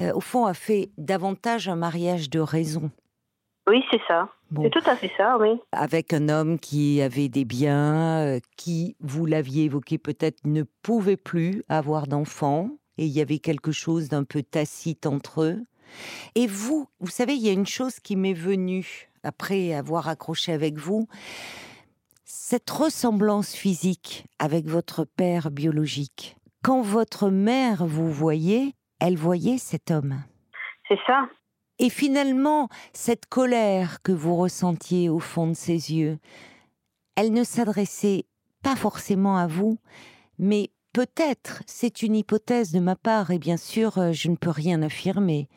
euh, 0.00 0.12
au 0.14 0.20
fond, 0.20 0.46
a 0.46 0.54
fait 0.54 0.90
davantage 0.96 1.68
un 1.68 1.76
mariage 1.76 2.30
de 2.30 2.38
raison. 2.38 2.90
Oui, 3.72 3.82
c'est 3.90 4.02
ça. 4.06 4.28
C'est 4.54 4.68
tout 4.68 4.82
à 4.84 4.96
fait 4.96 5.10
ça, 5.16 5.38
oui. 5.38 5.58
Avec 5.72 6.12
un 6.12 6.28
homme 6.28 6.58
qui 6.58 7.00
avait 7.00 7.30
des 7.30 7.46
biens, 7.46 8.18
euh, 8.18 8.38
qui, 8.58 8.96
vous 9.00 9.24
l'aviez 9.24 9.64
évoqué 9.64 9.96
peut-être, 9.96 10.40
ne 10.44 10.62
pouvait 10.82 11.16
plus 11.16 11.64
avoir 11.70 12.06
d'enfants, 12.06 12.68
et 12.98 13.06
il 13.06 13.12
y 13.12 13.22
avait 13.22 13.38
quelque 13.38 13.72
chose 13.72 14.10
d'un 14.10 14.24
peu 14.24 14.42
tacite 14.42 15.06
entre 15.06 15.44
eux. 15.44 15.64
Et 16.34 16.46
vous, 16.46 16.86
vous 17.00 17.08
savez, 17.08 17.32
il 17.32 17.40
y 17.40 17.48
a 17.48 17.52
une 17.52 17.64
chose 17.64 17.98
qui 17.98 18.14
m'est 18.14 18.34
venue 18.34 19.08
après 19.22 19.72
avoir 19.72 20.06
accroché 20.06 20.52
avec 20.52 20.76
vous, 20.76 21.08
cette 22.26 22.68
ressemblance 22.68 23.54
physique 23.54 24.26
avec 24.38 24.66
votre 24.66 25.06
père 25.06 25.50
biologique. 25.50 26.36
Quand 26.62 26.82
votre 26.82 27.30
mère 27.30 27.86
vous 27.86 28.12
voyait, 28.12 28.74
elle 29.00 29.16
voyait 29.16 29.56
cet 29.56 29.90
homme. 29.90 30.22
C'est 30.88 30.98
ça. 31.06 31.26
Et 31.78 31.90
finalement, 31.90 32.68
cette 32.92 33.26
colère 33.26 34.02
que 34.02 34.12
vous 34.12 34.36
ressentiez 34.36 35.08
au 35.08 35.18
fond 35.18 35.48
de 35.48 35.54
ses 35.54 35.92
yeux, 35.92 36.18
elle 37.16 37.32
ne 37.32 37.44
s'adressait 37.44 38.26
pas 38.62 38.76
forcément 38.76 39.36
à 39.36 39.46
vous, 39.46 39.78
mais 40.38 40.70
peut-être, 40.92 41.62
c'est 41.66 42.02
une 42.02 42.16
hypothèse 42.16 42.72
de 42.72 42.80
ma 42.80 42.96
part, 42.96 43.30
et 43.30 43.38
bien 43.38 43.56
sûr, 43.56 43.98
euh, 43.98 44.12
je 44.12 44.28
ne 44.28 44.36
peux 44.36 44.50
rien 44.50 44.82
affirmer, 44.82 45.48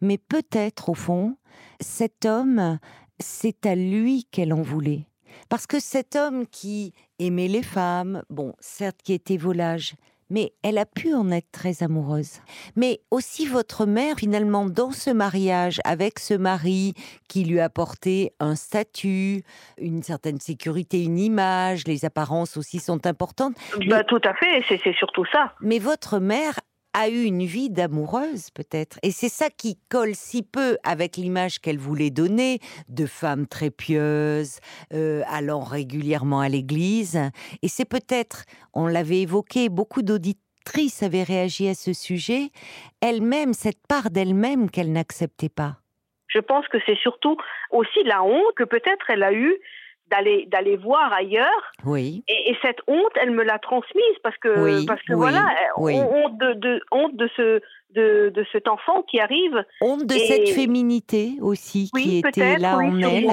mais 0.00 0.18
peut-être, 0.18 0.90
au 0.90 0.94
fond, 0.94 1.36
cet 1.80 2.26
homme, 2.26 2.78
c'est 3.18 3.66
à 3.66 3.74
lui 3.74 4.24
qu'elle 4.30 4.52
en 4.52 4.62
voulait. 4.62 5.06
Parce 5.48 5.66
que 5.66 5.80
cet 5.80 6.16
homme 6.16 6.46
qui 6.46 6.92
aimait 7.18 7.48
les 7.48 7.62
femmes, 7.62 8.22
bon, 8.30 8.54
certes 8.60 9.00
qui 9.02 9.12
était 9.12 9.36
volage, 9.36 9.94
mais 10.30 10.52
elle 10.62 10.78
a 10.78 10.86
pu 10.86 11.12
en 11.14 11.30
être 11.30 11.50
très 11.52 11.82
amoureuse. 11.82 12.40
Mais 12.76 13.00
aussi 13.10 13.46
votre 13.46 13.86
mère, 13.86 14.16
finalement, 14.16 14.66
dans 14.66 14.92
ce 14.92 15.10
mariage, 15.10 15.80
avec 15.84 16.18
ce 16.18 16.34
mari 16.34 16.94
qui 17.28 17.44
lui 17.44 17.60
a 17.60 17.64
apporté 17.64 18.32
un 18.40 18.54
statut, 18.54 19.42
une 19.78 20.02
certaine 20.02 20.40
sécurité, 20.40 21.02
une 21.02 21.18
image, 21.18 21.86
les 21.86 22.04
apparences 22.04 22.56
aussi 22.56 22.78
sont 22.78 23.06
importantes. 23.06 23.56
Bah, 23.86 24.04
Tout 24.04 24.20
à 24.24 24.34
fait, 24.34 24.64
c'est 24.68 24.94
surtout 24.94 25.24
ça. 25.32 25.52
Mais 25.60 25.78
votre 25.78 26.18
mère 26.18 26.54
a 26.92 27.08
eu 27.08 27.24
une 27.24 27.44
vie 27.44 27.70
d'amoureuse 27.70 28.50
peut-être. 28.50 28.98
Et 29.02 29.10
c'est 29.10 29.28
ça 29.28 29.48
qui 29.50 29.78
colle 29.88 30.14
si 30.14 30.42
peu 30.42 30.76
avec 30.82 31.16
l'image 31.16 31.60
qu'elle 31.60 31.78
voulait 31.78 32.10
donner 32.10 32.58
de 32.88 33.06
femme 33.06 33.46
très 33.46 33.70
pieuse, 33.70 34.58
euh, 34.92 35.22
allant 35.28 35.60
régulièrement 35.60 36.40
à 36.40 36.48
l'église. 36.48 37.18
Et 37.62 37.68
c'est 37.68 37.88
peut-être, 37.88 38.44
on 38.74 38.86
l'avait 38.86 39.20
évoqué, 39.20 39.68
beaucoup 39.68 40.02
d'auditrices 40.02 41.02
avaient 41.02 41.22
réagi 41.22 41.68
à 41.68 41.74
ce 41.74 41.92
sujet, 41.92 42.50
elle-même, 43.00 43.54
cette 43.54 43.86
part 43.88 44.10
d'elle-même 44.10 44.70
qu'elle 44.70 44.92
n'acceptait 44.92 45.48
pas. 45.48 45.76
Je 46.28 46.38
pense 46.38 46.66
que 46.68 46.78
c'est 46.86 46.98
surtout 46.98 47.36
aussi 47.70 48.02
la 48.04 48.22
honte 48.22 48.54
que 48.56 48.64
peut-être 48.64 49.10
elle 49.10 49.24
a 49.24 49.32
eue 49.32 49.56
d'aller 50.10 50.46
d'aller 50.50 50.76
voir 50.76 51.12
ailleurs. 51.12 51.72
Oui. 51.84 52.22
Et, 52.28 52.54
cette 52.62 52.80
honte, 52.86 53.12
elle 53.20 53.30
me 53.30 53.42
l'a 53.42 53.58
transmise 53.58 54.16
parce 54.22 54.36
que 54.38 54.86
parce 54.86 55.02
que 55.02 55.14
voilà, 55.14 55.44
honte 55.76 56.38
de, 56.38 56.52
de, 56.54 56.80
honte 56.90 57.16
de 57.16 57.28
ce 57.36 57.60
de, 57.94 58.30
de 58.34 58.44
cet 58.52 58.68
enfant 58.68 59.02
qui 59.02 59.18
arrive. 59.20 59.64
Honte 59.80 60.06
de 60.06 60.14
cette 60.14 60.50
féminité 60.50 61.32
aussi 61.40 61.90
qui 61.94 62.18
était 62.18 62.58
là 62.58 62.76
en 62.76 63.00
elle. 63.00 63.26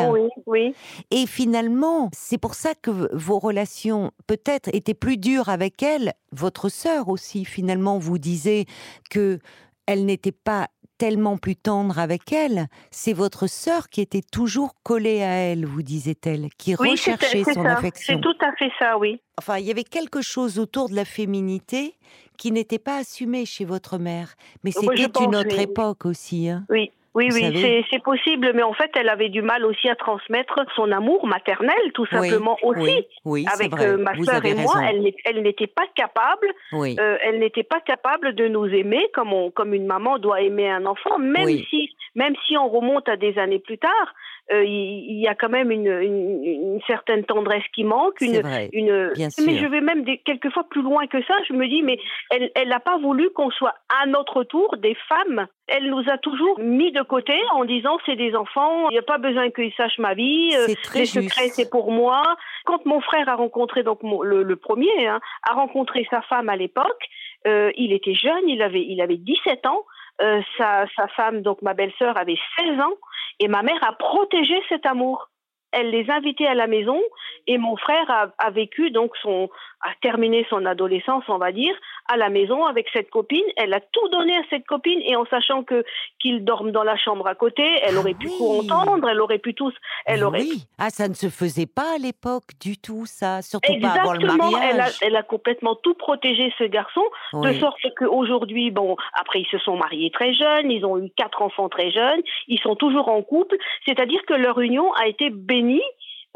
Oui, 0.45 0.73
Et 1.11 1.27
finalement, 1.27 2.09
c'est 2.13 2.39
pour 2.39 2.53
ça 2.53 2.73
que 2.73 2.91
vos 3.15 3.39
relations 3.39 4.11
peut-être 4.27 4.69
étaient 4.73 4.93
plus 4.93 5.17
dures 5.17 5.49
avec 5.49 5.83
elle. 5.83 6.13
Votre 6.31 6.69
sœur 6.69 7.09
aussi, 7.09 7.45
finalement, 7.45 7.97
vous 7.97 8.17
disait 8.17 8.65
que 9.09 9.39
elle 9.87 10.05
n'était 10.05 10.33
pas 10.33 10.67
tellement 10.97 11.37
plus 11.37 11.55
tendre 11.55 11.99
avec 11.99 12.31
elle. 12.31 12.67
C'est 12.91 13.13
votre 13.13 13.47
sœur 13.47 13.89
qui 13.89 14.01
était 14.01 14.21
toujours 14.21 14.73
collée 14.83 15.21
à 15.21 15.33
elle, 15.33 15.65
vous 15.65 15.83
disait-elle, 15.83 16.49
qui 16.57 16.75
recherchait 16.75 17.43
son 17.43 17.65
affection. 17.65 18.15
C'est 18.15 18.21
tout 18.21 18.45
à 18.45 18.51
fait 18.57 18.71
ça, 18.79 18.97
oui. 18.97 19.21
Enfin, 19.37 19.57
il 19.57 19.65
y 19.65 19.71
avait 19.71 19.83
quelque 19.83 20.21
chose 20.21 20.59
autour 20.59 20.89
de 20.89 20.95
la 20.95 21.05
féminité 21.05 21.95
qui 22.37 22.51
n'était 22.51 22.79
pas 22.79 22.97
assumé 22.97 23.45
chez 23.45 23.65
votre 23.65 23.97
mère. 23.97 24.35
Mais 24.63 24.71
c'était 24.71 25.23
une 25.23 25.35
autre 25.35 25.59
époque 25.59 26.05
aussi. 26.05 26.49
Hein. 26.49 26.65
Oui, 26.69 26.91
oui, 27.17 27.29
oui, 27.33 27.85
c'est 27.89 28.03
possible, 28.03 28.51
mais 28.53 28.61
en 28.61 28.73
fait, 28.73 28.91
elle 28.95 29.09
avait 29.09 29.29
du 29.29 29.41
mal 29.41 29.65
aussi 29.65 29.89
à 29.89 29.95
transmettre 29.95 30.59
son 30.75 30.91
amour 30.91 31.25
maternel, 31.25 31.75
tout 31.95 32.05
simplement 32.05 32.57
aussi. 32.61 33.07
Oui, 33.25 33.45
avec 33.51 33.71
vrai. 33.71 33.87
Euh, 33.87 33.97
ma 33.97 34.13
soeur 34.23 34.45
et 34.45 34.53
moi, 34.53 34.81
elle 35.25 35.41
n'était 35.41 35.67
pas 35.67 35.87
capable. 35.95 36.47
Euh, 36.73 37.17
elle 37.23 37.39
n'était 37.39 37.63
pas 37.63 37.79
capable 37.81 38.35
de 38.35 38.47
nous 38.47 38.67
aimer 38.67 39.07
comme 39.13 39.33
on, 39.33 39.49
comme 39.49 39.73
une 39.73 39.87
maman 39.87 40.19
doit 40.19 40.41
aimer 40.41 40.69
un 40.69 40.85
enfant, 40.85 41.17
même 41.17 41.49
si, 41.69 41.89
même 42.13 42.35
si 42.45 42.55
on 42.55 42.69
remonte 42.69 43.09
à 43.09 43.17
des 43.17 43.37
années 43.39 43.59
plus 43.59 43.79
tard. 43.79 44.13
Euh, 44.51 44.63
il, 44.63 45.19
y 45.19 45.27
a 45.27 45.35
quand 45.35 45.49
même 45.49 45.71
une, 45.71 45.87
une, 45.87 46.79
certaine 46.87 47.25
tendresse 47.25 47.63
qui 47.75 47.83
manque. 47.83 48.21
Une, 48.21 48.41
une... 48.71 49.11
Mais 49.45 49.57
je 49.57 49.65
vais 49.65 49.81
même 49.81 50.03
des, 50.03 50.19
quelquefois 50.19 50.63
plus 50.69 50.81
loin 50.81 51.05
que 51.07 51.21
ça. 51.23 51.33
Je 51.49 51.53
me 51.53 51.67
dis, 51.67 51.83
mais 51.83 51.99
elle 52.31 52.69
n'a 52.69 52.79
pas 52.79 52.97
voulu 52.97 53.29
qu'on 53.31 53.51
soit 53.51 53.75
à 54.01 54.05
notre 54.05 54.43
tour 54.43 54.77
des 54.77 54.95
femmes. 55.09 55.47
Elle 55.67 55.89
nous 55.89 56.03
a 56.09 56.17
toujours 56.17 56.59
mis 56.59 56.93
de 56.93 57.01
côté 57.01 57.33
en 57.51 57.65
disant 57.65 57.97
c'est 58.05 58.15
des 58.15 58.35
enfants, 58.35 58.89
il 58.89 58.93
n'y 58.93 58.99
a 58.99 59.03
pas 59.03 59.17
besoin 59.17 59.49
qu'ils 59.51 59.73
sachent 59.73 59.99
ma 59.99 60.13
vie, 60.13 60.55
euh, 60.55 60.67
les 60.95 61.05
secrets 61.05 61.49
c'est 61.49 61.69
pour 61.69 61.91
moi. 61.91 62.23
Quand 62.65 62.85
mon 62.85 63.01
frère 63.01 63.27
a 63.27 63.35
rencontré 63.35 63.83
donc 63.83 63.99
le, 64.01 64.55
premier 64.55 65.07
hein, 65.07 65.19
a 65.43 65.55
rencontré 65.55 66.07
sa 66.09 66.21
femme 66.21 66.47
à 66.47 66.55
l'époque, 66.55 67.09
euh, 67.47 67.71
il 67.75 67.91
était 67.91 68.13
jeune, 68.13 68.47
il 68.47 68.61
avait 68.61 68.83
il 68.83 69.01
avait 69.01 69.17
17 69.17 69.65
ans. 69.65 69.83
Euh, 70.19 70.41
sa, 70.57 70.87
sa 70.95 71.07
femme, 71.09 71.43
donc 71.43 71.61
ma 71.61 71.75
belle-sœur, 71.75 72.17
avait 72.17 72.39
16 72.57 72.79
ans 72.79 72.95
et 73.39 73.47
ma 73.47 73.63
mère 73.63 73.83
a 73.83 73.93
protégé 73.93 74.55
cet 74.69 74.85
amour. 74.85 75.29
Elle 75.71 75.89
les 75.89 76.09
invitait 76.09 76.47
à 76.47 76.55
la 76.55 76.67
maison 76.67 76.99
et 77.45 77.57
mon 77.57 77.75
frère 77.75 78.31
a, 78.37 78.49
vécu 78.51 78.89
donc 78.89 79.15
son 79.21 79.49
a 79.81 79.89
terminé 80.01 80.45
son 80.49 80.65
adolescence, 80.65 81.25
on 81.27 81.37
va 81.37 81.51
dire, 81.51 81.75
à 82.07 82.17
la 82.17 82.29
maison 82.29 82.65
avec 82.65 82.87
cette 82.93 83.09
copine. 83.09 83.43
Elle 83.55 83.73
a 83.73 83.79
tout 83.79 84.07
donné 84.09 84.35
à 84.35 84.41
cette 84.49 84.65
copine 84.65 85.01
et 85.03 85.15
en 85.15 85.25
sachant 85.25 85.63
que 85.63 85.83
qu'il 86.19 86.43
dorme 86.43 86.71
dans 86.71 86.83
la 86.83 86.97
chambre 86.97 87.27
à 87.27 87.35
côté, 87.35 87.63
elle 87.83 87.97
aurait 87.97 88.13
pu 88.13 88.27
tout 88.27 88.65
entendre, 88.69 89.09
elle 89.09 89.21
aurait 89.21 89.39
pu 89.39 89.53
tous, 89.53 89.73
elle 90.05 90.23
aurait. 90.23 90.41
Oui. 90.41 90.63
Ah, 90.77 90.89
ça 90.89 91.07
ne 91.07 91.13
se 91.13 91.29
faisait 91.29 91.65
pas 91.65 91.95
à 91.95 91.97
l'époque 91.97 92.51
du 92.61 92.77
tout, 92.77 93.05
ça, 93.05 93.41
surtout 93.41 93.73
pas 93.81 93.89
avant 93.89 94.13
le 94.13 94.25
mariage. 94.25 94.69
Elle 94.71 94.79
a, 94.79 94.87
elle 95.01 95.15
a 95.15 95.23
complètement 95.23 95.75
tout 95.75 95.93
protégé 95.93 96.53
ce 96.57 96.63
garçon, 96.63 97.03
de 97.33 97.53
sorte 97.53 97.79
qu'aujourd'hui, 97.97 98.71
bon, 98.71 98.95
après 99.13 99.41
ils 99.41 99.47
se 99.47 99.57
sont 99.59 99.77
mariés 99.77 100.11
très 100.11 100.33
jeunes, 100.33 100.71
ils 100.71 100.85
ont 100.85 100.97
eu 100.97 101.09
quatre 101.15 101.41
enfants 101.41 101.69
très 101.69 101.91
jeunes, 101.91 102.21
ils 102.47 102.59
sont 102.59 102.75
toujours 102.75 103.09
en 103.09 103.21
couple, 103.21 103.57
c'est-à-dire 103.85 104.21
que 104.25 104.33
leur 104.33 104.59
union 104.59 104.93
a 104.93 105.07
été 105.07 105.29
bénie 105.29 105.83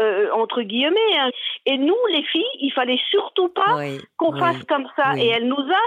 euh, 0.01 0.31
entre 0.33 0.61
guillemets. 0.61 1.17
Hein. 1.19 1.29
Et 1.65 1.77
nous, 1.77 1.95
les 2.11 2.23
filles, 2.23 2.57
il 2.59 2.71
fallait 2.71 2.99
surtout 3.09 3.49
pas 3.49 3.77
qu'on 4.17 4.37
fasse 4.37 4.63
comme 4.63 4.87
ça. 4.95 5.13
Et 5.17 5.27
elle 5.27 5.47
nous 5.47 5.55
a 5.55 5.83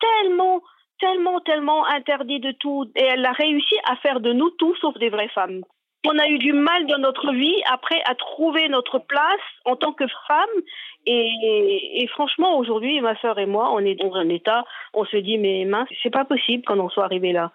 tellement, 0.00 0.62
tellement, 1.00 1.40
tellement 1.40 1.86
interdit 1.86 2.40
de 2.40 2.52
tout. 2.52 2.90
Et 2.94 3.02
elle 3.02 3.24
a 3.24 3.32
réussi 3.32 3.74
à 3.84 3.96
faire 3.96 4.20
de 4.20 4.32
nous 4.32 4.50
tout 4.50 4.74
sauf 4.76 4.96
des 4.98 5.08
vraies 5.08 5.30
femmes. 5.34 5.62
On 6.08 6.18
a 6.18 6.28
eu 6.28 6.38
du 6.38 6.52
mal 6.52 6.86
dans 6.86 6.98
notre 6.98 7.32
vie 7.32 7.62
après 7.68 8.00
à 8.04 8.14
trouver 8.14 8.68
notre 8.68 9.00
place 9.00 9.46
en 9.64 9.74
tant 9.74 9.92
que 9.92 10.04
femme. 10.28 10.62
Et, 11.06 12.02
et 12.02 12.06
franchement, 12.08 12.58
aujourd'hui, 12.58 13.00
ma 13.00 13.18
sœur 13.20 13.38
et 13.38 13.46
moi, 13.46 13.70
on 13.72 13.80
est 13.80 13.96
dans 13.96 14.14
un 14.14 14.28
état, 14.28 14.64
on 14.94 15.04
se 15.04 15.16
dit, 15.16 15.38
mais 15.38 15.64
mince, 15.64 15.88
c'est 16.02 16.10
pas 16.10 16.24
possible 16.24 16.64
qu'on 16.64 16.78
en 16.78 16.88
soit 16.88 17.04
arrivé 17.04 17.32
là. 17.32 17.52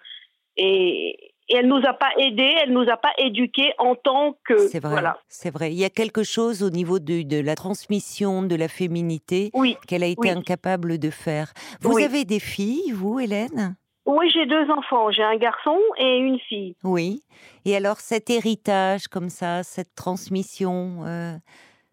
Et, 0.56 1.31
et 1.52 1.56
elle 1.56 1.68
nous 1.68 1.82
a 1.86 1.92
pas 1.92 2.10
aidés, 2.18 2.54
elle 2.62 2.72
nous 2.72 2.88
a 2.88 2.96
pas 2.96 3.12
éduqués 3.18 3.72
en 3.78 3.94
tant 3.94 4.36
que. 4.44 4.56
C'est 4.68 4.80
vrai. 4.80 5.02
C'est 5.28 5.50
vrai. 5.50 5.72
Il 5.72 5.78
y 5.78 5.84
a 5.84 5.90
quelque 5.90 6.22
chose 6.22 6.62
au 6.62 6.70
niveau 6.70 6.98
de, 6.98 7.22
de 7.22 7.40
la 7.40 7.54
transmission 7.54 8.42
de 8.42 8.56
la 8.56 8.68
féminité 8.68 9.50
qu'elle 9.86 10.02
a 10.02 10.06
été 10.06 10.30
incapable 10.30 10.98
de 10.98 11.10
faire. 11.10 11.52
Vous 11.80 11.98
avez 11.98 12.24
des 12.24 12.40
filles, 12.40 12.90
vous, 12.92 13.20
Hélène? 13.20 13.76
Oui, 14.06 14.30
j'ai 14.34 14.46
deux 14.46 14.68
enfants. 14.70 15.10
J'ai 15.12 15.22
un 15.22 15.36
garçon 15.36 15.78
et 15.98 16.16
une 16.16 16.38
fille. 16.40 16.74
Oui. 16.82 17.22
Et 17.64 17.76
alors 17.76 18.00
cet 18.00 18.30
héritage 18.30 19.06
comme 19.06 19.28
ça, 19.28 19.62
cette 19.62 19.94
transmission. 19.94 21.04
Euh, 21.04 21.34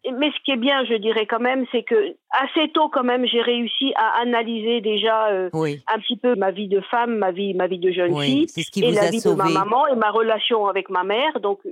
mais 0.05 0.31
ce 0.31 0.43
qui 0.43 0.51
est 0.51 0.57
bien, 0.57 0.85
je 0.85 0.95
dirais 0.95 1.25
quand 1.25 1.39
même, 1.39 1.65
c'est 1.71 1.83
que 1.83 2.15
assez 2.31 2.71
tôt 2.71 2.89
quand 2.89 3.03
même, 3.03 3.25
j'ai 3.25 3.41
réussi 3.41 3.93
à 3.95 4.21
analyser 4.21 4.81
déjà 4.81 5.27
euh, 5.27 5.49
un 5.53 5.99
petit 5.99 6.17
peu 6.17 6.35
ma 6.35 6.51
vie 6.51 6.67
de 6.67 6.79
femme, 6.81 7.17
ma 7.17 7.31
vie, 7.31 7.53
ma 7.53 7.67
vie 7.67 7.79
de 7.79 7.91
jeune 7.91 8.17
fille, 8.21 8.47
et 8.77 8.91
la 8.91 9.09
vie 9.09 9.21
de 9.21 9.33
ma 9.33 9.49
maman 9.49 9.87
et 9.87 9.95
ma 9.95 10.09
relation 10.09 10.67
avec 10.67 10.89
ma 10.89 11.03
mère. 11.03 11.39
Donc 11.41 11.59
euh, 11.65 11.69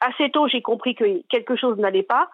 assez 0.00 0.30
tôt, 0.30 0.46
j'ai 0.48 0.62
compris 0.62 0.94
que 0.94 1.04
quelque 1.28 1.56
chose 1.56 1.78
n'allait 1.78 2.02
pas. 2.04 2.30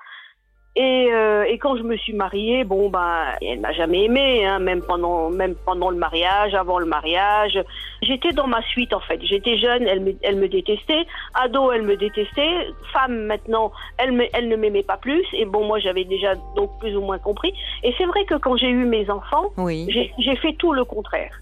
Et, 0.81 1.09
euh, 1.13 1.43
et, 1.43 1.59
quand 1.59 1.77
je 1.77 1.83
me 1.83 1.97
suis 1.97 2.13
mariée, 2.13 2.63
bon 2.63 2.89
bah, 2.89 3.33
elle 3.43 3.59
m'a 3.59 3.73
jamais 3.73 4.05
aimée, 4.05 4.47
hein, 4.47 4.61
même 4.61 4.81
pendant 4.81 5.29
même 5.29 5.57
pendant 5.67 5.91
le 5.91 5.97
mariage, 5.97 6.55
avant 6.55 6.79
le 6.79 6.87
mariage. 6.87 7.59
J'étais 8.01 8.31
dans 8.31 8.47
ma 8.47 8.63
suite 8.63 8.93
en 8.93 9.01
fait. 9.01 9.21
J'étais 9.25 9.59
jeune, 9.59 9.89
elle 9.89 9.99
me, 9.99 10.15
elle 10.23 10.37
me 10.37 10.47
détestait. 10.47 11.05
Ado, 11.35 11.73
elle 11.73 11.83
me 11.83 11.97
détestait. 11.97 12.69
Femme 12.93 13.25
maintenant, 13.25 13.73
elle 13.99 14.13
me, 14.13 14.27
elle 14.33 14.47
ne 14.47 14.55
m'aimait 14.55 14.85
pas 14.85 14.99
plus. 14.99 15.27
Et 15.33 15.47
bon, 15.47 15.67
moi 15.67 15.81
j'avais 15.81 16.05
déjà 16.05 16.37
donc 16.55 16.71
plus 16.79 16.97
ou 16.97 17.01
moins 17.01 17.19
compris. 17.19 17.53
Et 17.83 17.93
c'est 17.99 18.07
vrai 18.07 18.25
que 18.27 18.37
quand 18.37 18.57
j'ai 18.57 18.71
eu 18.71 18.85
mes 18.85 19.11
enfants, 19.11 19.51
oui. 19.57 19.89
j'ai 20.17 20.37
fait 20.37 20.53
tout 20.53 20.73
le 20.73 20.85
contraire. 20.85 21.33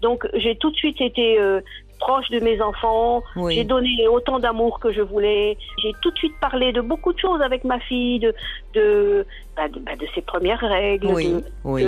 Donc 0.00 0.26
j'ai 0.34 0.56
tout 0.56 0.70
de 0.70 0.76
suite 0.76 1.00
été 1.00 1.38
euh, 1.38 1.60
proche 1.98 2.28
de 2.30 2.40
mes 2.40 2.60
enfants. 2.60 3.22
J'ai 3.48 3.64
donné 3.64 4.08
autant 4.08 4.38
d'amour 4.38 4.80
que 4.80 4.92
je 4.92 5.02
voulais. 5.02 5.56
J'ai 5.82 5.92
tout 6.02 6.10
de 6.10 6.18
suite 6.18 6.34
parlé 6.40 6.72
de 6.72 6.80
beaucoup 6.80 7.12
de 7.12 7.18
choses 7.18 7.40
avec 7.42 7.64
ma 7.64 7.78
fille, 7.80 8.20
de 8.20 8.34
de, 8.74 9.26
bah, 9.56 9.68
de, 9.68 9.80
bah, 9.80 9.92
ses 10.14 10.22
premières 10.22 10.60
règles, 10.60 11.06
de, 11.08 11.14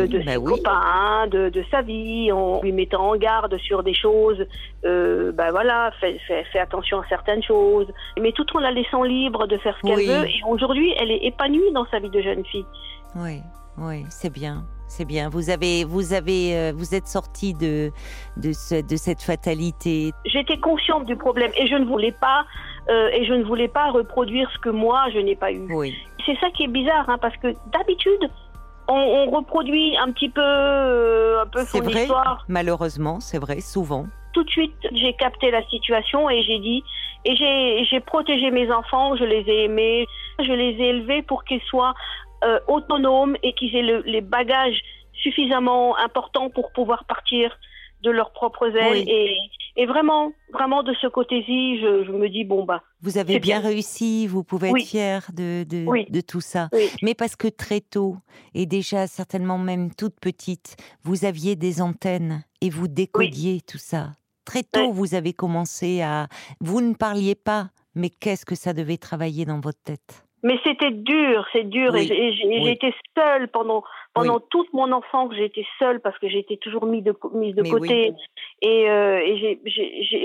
de, 0.07 0.19
bah 0.25 0.33
ses 0.33 0.43
copains, 0.43 1.27
de, 1.29 1.65
sa 1.71 1.83
vie, 1.83 2.33
en 2.33 2.61
lui 2.63 2.73
mettant 2.73 3.11
en 3.11 3.17
garde 3.17 3.57
sur 3.59 3.83
des 3.83 3.95
choses. 3.95 4.45
Euh, 4.85 5.33
bah 5.33 5.51
voilà, 5.51 5.93
fais, 6.01 6.19
fais, 6.27 6.59
attention 6.59 7.01
à 7.01 7.09
certaines 7.09 7.43
choses, 7.43 7.87
mais 8.19 8.33
tout 8.33 8.47
en 8.57 8.61
la 8.61 8.71
laissant 8.71 9.03
libre 9.03 9.47
de 9.47 9.59
faire 9.59 9.77
ce 9.83 9.87
qu'elle 9.87 10.07
veut. 10.07 10.27
Et 10.27 10.41
aujourd'hui, 10.49 10.95
elle 10.99 11.11
est 11.11 11.25
épanouie 11.25 11.73
dans 11.73 11.87
sa 11.91 11.99
vie 11.99 12.11
de 12.11 12.21
jeune 12.21 12.45
fille. 12.47 12.67
Oui, 13.17 13.41
oui, 13.79 14.05
c'est 14.09 14.33
bien. 14.33 14.65
C'est 14.91 15.05
bien. 15.05 15.29
Vous 15.29 15.51
avez, 15.51 15.85
vous 15.85 16.13
avez, 16.13 16.57
euh, 16.57 16.73
vous 16.75 16.97
êtes 16.97 17.07
sorti 17.07 17.55
de 17.55 17.93
de, 18.37 18.53
ce, 18.53 18.83
de 18.83 18.97
cette 18.97 19.23
fatalité. 19.23 20.11
J'étais 20.25 20.59
consciente 20.59 21.07
du 21.07 21.15
problème 21.15 21.53
et 21.57 21.69
je 21.69 21.77
ne 21.77 21.85
voulais 21.85 22.11
pas 22.11 22.45
euh, 22.89 23.09
et 23.13 23.25
je 23.25 23.33
ne 23.35 23.45
voulais 23.45 23.69
pas 23.69 23.93
reproduire 23.93 24.51
ce 24.51 24.59
que 24.59 24.69
moi 24.69 25.05
je 25.15 25.21
n'ai 25.21 25.37
pas 25.37 25.53
eu. 25.53 25.65
Oui. 25.73 25.95
C'est 26.27 26.37
ça 26.41 26.51
qui 26.51 26.65
est 26.65 26.69
bizarre, 26.69 27.09
hein, 27.09 27.19
parce 27.21 27.37
que 27.37 27.55
d'habitude 27.73 28.29
on, 28.89 28.95
on, 28.95 29.31
reproduit 29.31 29.97
un 29.97 30.11
petit 30.11 30.29
peu, 30.29 30.43
euh, 30.45 31.43
un 31.43 31.47
peu 31.47 31.65
son 31.65 31.79
vrai, 31.79 32.03
histoire. 32.03 32.45
Malheureusement, 32.49 33.21
c'est 33.21 33.39
vrai, 33.39 33.61
souvent. 33.61 34.07
Tout 34.33 34.43
de 34.43 34.51
suite, 34.51 34.75
j'ai 34.93 35.13
capté 35.13 35.53
la 35.53 35.65
situation 35.69 36.29
et 36.29 36.43
j'ai 36.43 36.59
dit 36.59 36.83
et 37.25 37.37
j'ai 37.37 38.01
protégé 38.01 38.51
mes 38.51 38.73
enfants, 38.73 39.15
je 39.15 39.25
les 39.25 39.45
ai 39.49 39.65
aimés, 39.67 40.07
je 40.41 40.53
les 40.53 40.71
ai 40.83 40.89
élevés 40.89 41.23
pour 41.23 41.45
qu'ils 41.45 41.61
soient 41.63 41.95
euh, 42.45 42.59
autonomes 42.69 43.37
et 43.43 43.53
qu'ils 43.55 43.75
aient 43.77 43.83
le, 43.83 44.03
les 44.03 44.21
bagages 44.21 44.81
suffisamment 45.13 45.97
importants 45.99 46.51
pour 46.51 46.73
pouvoir 46.73 47.05
partir 47.05 47.59
de 48.03 48.11
leurs 48.11 48.33
propres 48.33 48.75
ailes. 48.77 49.09
Et, 49.09 49.37
et, 49.77 49.87
vraiment, 49.87 50.33
vraiment 50.53 50.83
de 50.83 50.95
ce 50.95 51.07
côté-ci, 51.07 51.79
je, 51.81 52.05
je, 52.05 52.13
me 52.13 52.29
dis 52.29 52.45
bon 52.45 52.65
bah. 52.65 52.83
Vous 53.03 53.19
avez 53.19 53.39
bien, 53.39 53.61
réussi, 53.61 54.27
vous 54.27 54.43
pouvez 54.43 54.71
être 54.71 54.87
fier 54.87 55.27
de 55.35 55.65
de, 55.65 56.11
de, 56.11 56.21
tout 56.21 56.41
ça. 56.41 56.69
Mais 57.03 57.15
parce 57.15 57.37
que 57.37 57.49
très 57.49 57.81
tôt 57.81 58.17
et 58.55 58.67
déjà 58.67 59.07
certainement 59.07 59.59
même 59.59 59.95
toute 59.95 60.19
petite, 60.21 60.77
vous 61.03 61.25
aviez 61.25 61.57
des 61.57 61.83
antennes 61.83 62.43
et 62.61 62.71
vous 62.71 62.89
décodiez 62.89 63.61
tout 63.61 63.79
ça. 63.79 64.11
Très 64.45 64.63
tôt, 64.63 64.93
vous 64.93 65.15
avez 65.15 65.33
commencé 65.33 66.03
à. 66.03 66.27
Vous 66.61 66.81
ne 66.81 66.95
parliez 66.95 67.35
pas, 67.35 67.69
mais 67.95 68.11
qu'est-ce 68.11 68.47
que 68.47 68.55
ça 68.55 68.73
devait 68.73 68.97
travailler 68.97 69.45
dans 69.45 69.61
votre 69.61 69.83
tête? 69.83 70.25
Mais 70.43 70.59
c'était 70.65 70.91
dur, 70.91 71.47
c'est 71.53 71.69
dur. 71.69 71.95
Et 71.97 72.05
j'ai 72.07 72.71
été 72.71 72.95
seule 73.17 73.49
pendant 73.49 73.85
pendant 74.15 74.41
toute 74.41 74.73
mon 74.73 74.91
enfance. 74.93 75.33
J'ai 75.37 75.45
été 75.45 75.67
seule 75.79 76.01
parce 76.01 76.19
que 76.19 76.29
j'étais 76.29 76.57
toujours 76.57 76.87
mise 76.87 77.05
de 77.05 77.15
mise 77.35 77.55
de 77.55 77.63
côté. 77.63 78.13
Et, 78.63 78.91
euh, 78.91 79.19
et 79.19 79.61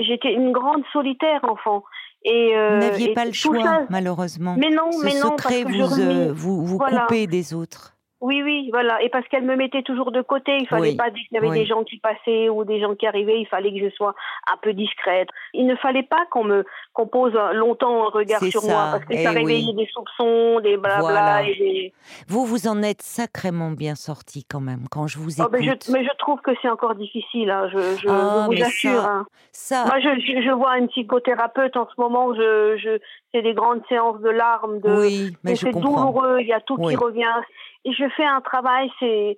j'étais 0.06 0.32
une 0.32 0.52
grande 0.52 0.82
solitaire 0.92 1.40
enfant. 1.44 1.84
Et 2.24 2.56
euh, 2.56 2.80
vous 2.80 2.86
n'aviez 2.86 3.14
pas 3.14 3.24
le 3.24 3.32
choix, 3.32 3.86
malheureusement. 3.88 4.56
Mais 4.58 4.70
non, 4.70 4.90
Ce 4.90 5.04
mais 5.04 5.14
non, 5.14 5.36
secret 5.36 5.62
parce 5.62 5.76
que 5.76 5.82
vous, 5.82 6.00
euh, 6.00 6.32
vous 6.32 6.64
vous 6.66 6.78
coupez 6.78 7.26
des 7.26 7.54
autres. 7.54 7.95
Oui, 8.22 8.42
oui, 8.42 8.70
voilà. 8.72 9.02
Et 9.02 9.10
parce 9.10 9.28
qu'elle 9.28 9.44
me 9.44 9.56
mettait 9.56 9.82
toujours 9.82 10.10
de 10.10 10.22
côté, 10.22 10.56
il 10.58 10.66
fallait 10.66 10.96
pas 10.96 11.10
dire 11.10 11.22
qu'il 11.28 11.34
y 11.34 11.38
avait 11.38 11.58
des 11.58 11.66
gens 11.66 11.84
qui 11.84 11.98
passaient 11.98 12.48
ou 12.48 12.64
des 12.64 12.80
gens 12.80 12.94
qui 12.94 13.06
arrivaient, 13.06 13.38
il 13.40 13.46
fallait 13.46 13.70
que 13.72 13.84
je 13.84 13.94
sois 13.94 14.14
un 14.50 14.56
peu 14.62 14.72
discrète. 14.72 15.28
Il 15.52 15.66
ne 15.66 15.76
fallait 15.76 16.02
pas 16.02 16.24
qu'on 16.30 16.44
me 16.44 16.64
qu'on 16.94 17.06
pose 17.06 17.34
longtemps 17.52 18.06
un 18.06 18.10
regard 18.10 18.42
sur 18.42 18.62
moi 18.62 18.88
parce 18.92 19.04
que 19.04 19.14
ça 19.16 19.32
eh 19.32 19.36
réveillait 19.36 19.74
des 19.74 19.86
soupçons, 19.92 20.60
des 20.60 20.78
blabla. 20.78 21.42
Vous 22.26 22.46
vous 22.46 22.68
en 22.68 22.82
êtes 22.82 23.02
sacrément 23.02 23.70
bien 23.70 23.94
sorti 23.94 24.44
quand 24.44 24.60
même 24.60 24.86
quand 24.90 25.06
je 25.06 25.18
vous 25.18 25.38
écoute. 25.38 25.52
Oh, 25.52 25.56
mais, 25.92 26.04
je, 26.04 26.16
trouve 26.16 26.40
que 26.40 26.52
c'est 26.62 26.70
encore 26.70 26.94
difficile. 26.94 27.50
Hein. 27.50 27.68
Je, 27.70 27.78
je, 28.00 28.08
ah, 28.08 28.46
vous 28.46 28.62
assure. 28.62 29.04
Hein. 29.04 29.26
Ça, 29.52 29.84
Moi, 29.84 30.00
je, 30.00 30.52
vois 30.52 30.78
une 30.78 30.88
psychothérapeute 30.88 31.76
en 31.76 31.86
ce 31.86 32.00
moment. 32.00 32.34
Je, 32.34 32.98
c'est 33.32 33.42
des 33.42 33.54
grandes 33.54 33.82
séances 33.88 34.20
de 34.20 34.30
larmes. 34.30 34.80
De, 34.80 35.00
oui, 35.00 35.36
mais, 35.44 35.56
c'est 35.56 35.72
douloureux. 35.72 36.38
Il 36.40 36.46
y 36.46 36.52
a 36.52 36.60
tout 36.60 36.76
qui 36.76 36.96
revient 36.96 37.34
et 37.84 37.92
je 37.92 38.08
fais 38.16 38.24
un 38.24 38.40
travail, 38.40 38.90
c'est 38.98 39.36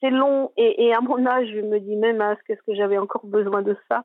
c'est 0.00 0.10
long 0.10 0.52
et, 0.56 0.92
à 0.92 1.00
mon 1.00 1.24
âge, 1.24 1.48
je 1.50 1.60
me 1.60 1.80
dis 1.80 1.96
même, 1.96 2.20
hein, 2.20 2.36
est-ce 2.48 2.60
que 2.66 2.74
j'avais 2.74 2.98
encore 2.98 3.24
besoin 3.24 3.62
de 3.62 3.76
ça? 3.88 4.02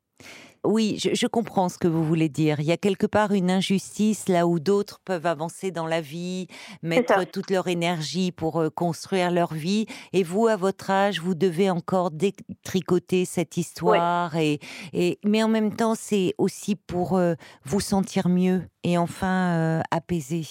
Oui, 0.64 0.98
je, 0.98 1.26
comprends 1.26 1.68
ce 1.70 1.78
que 1.78 1.88
vous 1.88 2.04
voulez 2.04 2.28
dire. 2.28 2.60
Il 2.60 2.66
y 2.66 2.72
a 2.72 2.76
quelque 2.76 3.06
part 3.06 3.32
une 3.32 3.50
injustice 3.50 4.28
là 4.28 4.46
où 4.46 4.60
d'autres 4.60 5.00
peuvent 5.04 5.24
avancer 5.26 5.70
dans 5.70 5.86
la 5.86 6.02
vie, 6.02 6.48
mettre 6.82 7.24
toute 7.24 7.50
leur 7.50 7.68
énergie 7.68 8.30
pour 8.30 8.60
euh, 8.60 8.68
construire 8.68 9.30
leur 9.30 9.54
vie, 9.54 9.86
et 10.12 10.22
vous, 10.22 10.48
à 10.48 10.56
votre 10.56 10.90
âge, 10.90 11.20
vous 11.20 11.34
devez 11.34 11.70
encore 11.70 12.10
détricoter 12.10 13.24
cette 13.24 13.56
histoire. 13.56 14.36
Et, 14.36 14.60
et, 14.92 15.18
mais 15.24 15.42
en 15.42 15.48
même 15.48 15.74
temps, 15.74 15.94
c'est 15.94 16.34
aussi 16.36 16.76
pour 16.76 17.16
euh, 17.16 17.34
vous 17.64 17.80
sentir 17.80 18.28
mieux 18.28 18.62
et 18.84 18.98
enfin 18.98 19.54
euh, 19.56 19.82
apaiser. 19.90 20.46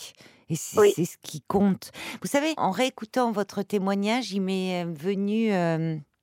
Et 0.49 0.55
c'est 0.55 1.05
ce 1.05 1.17
qui 1.21 1.41
compte. 1.41 1.91
Vous 2.21 2.27
savez, 2.27 2.53
en 2.57 2.71
réécoutant 2.71 3.31
votre 3.31 3.61
témoignage, 3.61 4.31
il 4.31 4.41
m'est 4.41 4.83
euh, 4.83 4.91
venu 4.91 5.51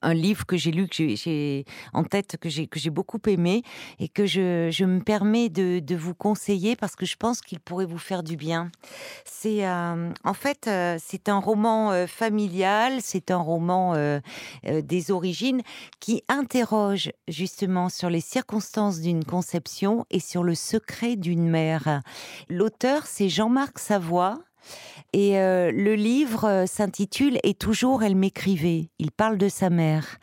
un 0.07 0.14
livre 0.14 0.47
que 0.47 0.57
j'ai 0.57 0.71
lu, 0.71 0.87
que 0.87 1.16
j'ai 1.16 1.64
en 1.92 2.05
tête, 2.05 2.37
que 2.40 2.49
j'ai 2.49 2.90
beaucoup 2.90 3.19
aimé 3.27 3.62
et 3.99 4.09
que 4.09 4.25
je, 4.25 4.85
me 4.85 5.01
permets 5.01 5.49
de, 5.49 5.81
de, 5.81 5.97
vous 5.97 6.14
conseiller 6.14 6.77
parce 6.77 6.95
que 6.95 7.05
je 7.05 7.16
pense 7.16 7.40
qu'il 7.40 7.59
pourrait 7.59 7.87
vous 7.87 7.99
faire 7.99 8.23
du 8.23 8.37
bien. 8.37 8.71
C'est 9.25 9.66
euh, 9.66 10.12
en 10.23 10.35
fait 10.35 10.69
euh, 10.69 10.97
c'est 11.01 11.29
un 11.29 11.38
roman 11.38 11.90
euh, 11.90 12.07
familial, 12.07 13.01
c'est 13.01 13.33
un 13.33 13.38
roman 13.38 13.66
des 14.64 15.11
origines 15.11 15.62
qui 15.99 16.23
interroge 16.29 17.11
justement 17.27 17.88
sur 17.88 18.09
les 18.09 18.21
circonstances 18.21 19.01
d'une 19.01 19.25
conception 19.25 20.07
et 20.11 20.21
sur 20.21 20.45
le 20.45 20.55
secret 20.55 21.16
d'une 21.16 21.49
mère. 21.49 22.03
L'auteur 22.49 23.07
c'est 23.07 23.29
Jean-Marc 23.29 23.81
Savoie 23.81 24.38
et 25.12 25.38
euh, 25.38 25.72
le 25.72 25.94
livre 25.94 26.44
euh, 26.44 26.66
s'intitule 26.66 27.38
Et 27.42 27.55
toujours 27.55 28.02
elle 28.02 28.16
m'écrivait. 28.16 28.90
Il 28.98 29.11
parle 29.11 29.38
de 29.38 29.48
sa 29.48 29.70
mère. 29.70 30.18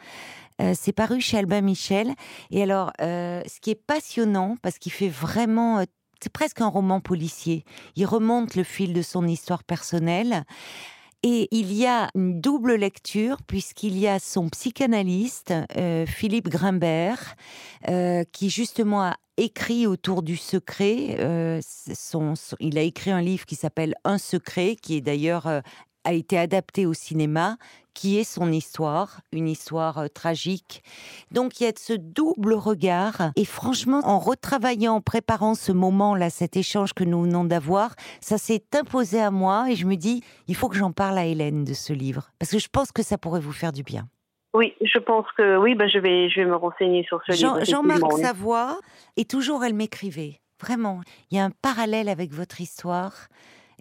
Euh, 0.61 0.73
c'est 0.77 0.93
paru 0.93 1.19
chez 1.19 1.37
Albin 1.37 1.61
Michel. 1.61 2.13
Et 2.51 2.61
alors, 2.61 2.91
ce 2.99 3.59
qui 3.59 3.71
est 3.71 3.75
passionnant, 3.75 4.55
parce 4.61 4.77
qu'il 4.77 4.91
fait 4.91 5.09
vraiment 5.09 5.83
c'est 6.21 6.31
presque 6.31 6.61
un 6.61 6.67
roman 6.67 7.01
policier. 7.01 7.65
Il 7.97 8.05
remonte 8.05 8.55
le 8.55 8.63
fil 8.63 8.93
de 8.93 9.01
son 9.01 9.27
histoire 9.27 9.65
personnelle. 9.65 10.45
Et 11.23 11.47
il 11.51 11.71
y 11.73 11.85
a 11.85 12.09
une 12.15 12.41
double 12.41 12.75
lecture 12.75 13.37
puisqu'il 13.47 13.97
y 13.97 14.07
a 14.07 14.19
son 14.19 14.49
psychanalyste, 14.49 15.53
Philippe 16.05 16.49
Grimbert, 16.49 17.35
qui 18.33 18.49
justement 18.49 19.03
a 19.03 19.15
écrit 19.37 19.87
autour 19.87 20.23
du 20.23 20.37
secret. 20.37 21.17
Euh, 21.19 21.59
il 22.59 22.77
a 22.77 22.81
écrit 22.81 23.11
un 23.11 23.21
livre 23.21 23.45
qui 23.45 23.55
s'appelle 23.55 23.95
Un 24.03 24.17
secret, 24.17 24.75
qui 24.75 24.97
est 24.97 25.01
d'ailleurs 25.01 25.47
euh, 25.47 25.61
a 26.05 26.13
été 26.13 26.37
adapté 26.37 26.85
au 26.85 26.93
cinéma, 26.93 27.57
qui 27.93 28.19
est 28.19 28.23
son 28.23 28.51
histoire, 28.51 29.21
une 29.31 29.47
histoire 29.47 29.97
euh, 29.99 30.07
tragique. 30.07 30.83
Donc 31.31 31.59
il 31.59 31.63
y 31.63 31.67
a 31.67 31.71
ce 31.75 31.93
double 31.93 32.53
regard. 32.53 33.31
Et 33.35 33.45
franchement, 33.45 34.01
en 34.03 34.19
retravaillant, 34.19 34.95
en 34.95 35.01
préparant 35.01 35.55
ce 35.55 35.71
moment-là, 35.71 36.29
cet 36.29 36.57
échange 36.57 36.93
que 36.93 37.03
nous 37.03 37.23
venons 37.23 37.43
d'avoir, 37.43 37.95
ça 38.21 38.37
s'est 38.37 38.63
imposé 38.73 39.19
à 39.21 39.31
moi 39.31 39.67
et 39.69 39.75
je 39.75 39.85
me 39.85 39.95
dis, 39.95 40.23
il 40.47 40.55
faut 40.55 40.69
que 40.69 40.77
j'en 40.77 40.91
parle 40.91 41.17
à 41.17 41.25
Hélène 41.25 41.63
de 41.63 41.73
ce 41.73 41.93
livre, 41.93 42.31
parce 42.39 42.51
que 42.51 42.59
je 42.59 42.67
pense 42.67 42.91
que 42.91 43.03
ça 43.03 43.17
pourrait 43.17 43.39
vous 43.39 43.51
faire 43.51 43.71
du 43.71 43.83
bien. 43.83 44.07
Oui, 44.53 44.73
je 44.81 44.99
pense 44.99 45.25
que 45.35 45.57
oui, 45.57 45.73
ben 45.73 45.89
je 45.89 45.97
vais, 45.97 46.29
je 46.29 46.41
vais 46.41 46.45
me 46.45 46.55
renseigner 46.55 47.03
sur 47.05 47.21
ce 47.25 47.31
Jean, 47.31 47.55
livre. 47.55 47.65
Jean-Marc 47.65 48.11
Savoie, 48.13 48.79
et 49.17 49.25
toujours 49.25 49.63
elle 49.63 49.73
m'écrivait. 49.73 50.39
Vraiment, 50.61 51.01
il 51.31 51.37
y 51.37 51.39
a 51.39 51.45
un 51.45 51.49
parallèle 51.49 52.07
avec 52.07 52.31
votre 52.31 52.61
histoire 52.61 53.27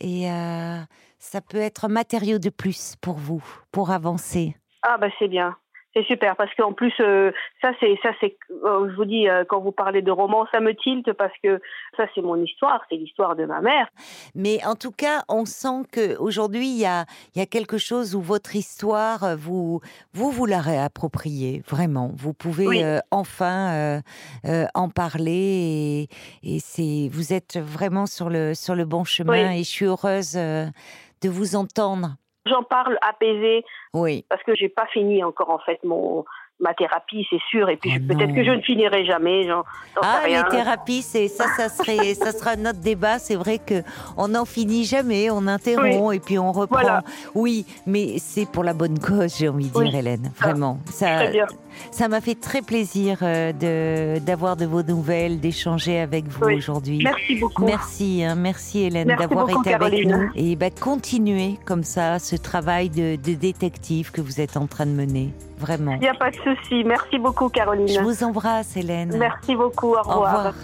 et 0.01 0.31
euh, 0.31 0.79
ça 1.23 1.41
peut 1.41 1.59
être 1.59 1.85
un 1.85 1.89
matériau 1.89 2.39
de 2.41 2.51
plus 2.51 2.97
pour 2.97 3.15
vous, 3.15 3.43
pour 3.71 3.93
avancer. 3.93 4.57
Ah 4.83 4.99
ben 4.99 5.11
c'est 5.21 5.29
bien. 5.29 5.57
C'est 5.95 6.05
super 6.05 6.37
parce 6.37 6.53
qu'en 6.55 6.73
plus 6.73 6.93
euh, 7.01 7.33
ça 7.61 7.73
c'est 7.79 7.99
ça 8.03 8.13
c'est 8.19 8.39
euh, 8.65 8.91
je 8.91 8.97
vous 8.97 9.05
dis 9.05 9.29
euh, 9.29 9.45
quand 9.47 9.61
vous 9.61 9.73
parlez 9.73 10.01
de 10.01 10.11
roman 10.11 10.47
ça 10.51 10.59
me 10.59 10.75
tilte 10.75 11.13
parce 11.13 11.35
que 11.45 11.61
ça 11.99 12.05
c'est 12.15 12.23
mon 12.23 12.43
histoire 12.43 12.81
c'est 12.89 12.97
l'histoire 12.97 13.37
de 13.37 13.45
ma 13.45 13.61
mère. 13.61 13.89
Mais 14.35 14.65
en 14.65 14.75
tout 14.75 14.91
cas 14.91 15.23
on 15.29 15.45
sent 15.45 15.83
que 15.93 16.19
aujourd'hui 16.19 16.67
il 16.67 16.79
y 16.79 16.87
a 16.87 17.05
il 17.35 17.41
y 17.41 17.43
a 17.43 17.47
quelque 17.47 17.77
chose 17.77 18.15
où 18.15 18.23
votre 18.23 18.57
histoire 18.57 19.37
vous 19.37 19.81
vous 20.15 20.31
vous 20.31 20.47
la 20.47 20.61
réappropriez 20.61 21.63
vraiment 21.69 22.11
vous 22.17 22.33
pouvez 22.33 22.99
enfin 23.11 24.01
en 24.75 24.89
parler 24.89 26.09
et, 26.43 26.55
et 26.55 26.59
c'est 26.59 27.11
vous 27.13 27.35
êtes 27.35 27.59
vraiment 27.59 28.07
sur 28.07 28.31
le 28.31 28.55
sur 28.55 28.75
le 28.75 28.87
bon 28.87 29.05
chemin 29.05 29.53
et 29.53 29.59
je 29.59 29.69
suis 29.69 29.85
heureuse 29.85 30.39
de 31.23 31.29
vous 31.29 31.57
entendre. 31.57 32.17
J'en 32.47 32.65
parle 32.65 32.99
apaisé. 33.03 33.65
Oui. 33.95 34.27
Parce 34.29 34.43
que 34.43 34.55
j'ai 34.55 34.69
pas 34.69 34.87
fini 34.87 35.23
encore 35.23 35.51
en 35.51 35.61
fait 35.61 35.83
mon 35.85 36.25
ma 36.63 36.73
thérapie, 36.75 37.27
c'est 37.29 37.41
sûr. 37.51 37.69
Et 37.69 37.77
puis 37.77 37.91
Oh 37.97 38.15
peut-être 38.15 38.35
que 38.35 38.45
je 38.45 38.51
ne 38.51 38.61
finirai 38.63 39.05
jamais. 39.05 39.47
Ah, 40.01 40.21
rien. 40.25 40.45
les 40.45 40.49
thérapies, 40.57 41.03
c'est 41.03 41.29
ça, 41.29 41.45
ça 41.57 41.69
serait, 41.69 42.15
ça 42.15 42.33
sera 42.33 42.57
notre 42.57 42.79
débat. 42.81 43.19
C'est 43.19 43.35
vrai 43.35 43.59
que 43.59 43.83
on 44.17 44.29
n'en 44.29 44.45
finit 44.45 44.85
jamais, 44.85 45.29
on 45.31 45.47
interrompt 45.47 46.15
et 46.15 46.21
puis 46.21 46.39
on 46.39 46.53
reprend. 46.53 46.81
Voilà. 46.81 47.03
Oui, 47.35 47.67
mais 47.87 48.15
c'est 48.19 48.47
pour 48.47 48.65
la 48.65 48.73
bonne 48.75 48.99
cause, 48.99 49.37
j'ai 49.39 49.49
envie 49.49 49.67
de 49.69 49.73
dire, 49.73 49.81
Oui. 49.83 49.97
Hélène. 49.97 50.33
Vraiment, 50.41 50.79
ça, 50.87 51.17
Très 51.17 51.31
bien. 51.33 51.47
ça 51.91 52.09
m'a 52.09 52.21
fait 52.21 52.35
très 52.37 52.63
plaisir 52.63 53.19
euh, 53.23 53.53
de 53.53 54.21
d'avoir 54.25 54.57
de 54.57 54.65
vos 54.65 54.83
nouvelles, 54.83 55.41
d'échanger 55.41 55.99
avec 56.01 56.27
vous 56.29 56.47
Oui. 56.47 56.55
aujourd'hui. 56.57 57.01
Merci 57.03 57.35
beaucoup. 57.37 57.65
Merci, 57.65 58.25
hein, 58.25 58.35
merci 58.37 58.85
Hélène 58.85 59.09
d'avoir 59.19 59.51
été 59.51 59.75
avec 59.75 60.07
nous 60.07 60.31
et 60.37 60.57
bah, 60.57 60.71
continuez 60.71 61.59
comme 61.65 61.83
ça 61.85 62.19
ce 62.19 62.37
travail 62.37 62.89
de, 62.89 63.17
de 63.17 63.35
détective 63.35 64.11
que 64.13 64.21
vous 64.21 64.41
êtes 64.41 64.57
en 64.57 64.67
train 64.67 64.87
de 64.87 64.93
mener. 64.93 65.31
Vraiment. 65.63 65.93
Il 65.95 66.01
n'y 66.01 66.09
a 66.09 66.15
pas 66.15 66.31
de 66.31 66.37
souci. 66.37 66.83
Merci 66.85 67.21
beaucoup, 67.21 67.49
Caroline. 67.49 67.87
Je 67.87 68.01
vous 68.01 68.25
embrasse, 68.25 68.77
Hélène. 68.77 69.17
Merci 69.17 69.55
beaucoup. 69.55 69.95
Au 69.95 70.03
revoir. 70.03 70.55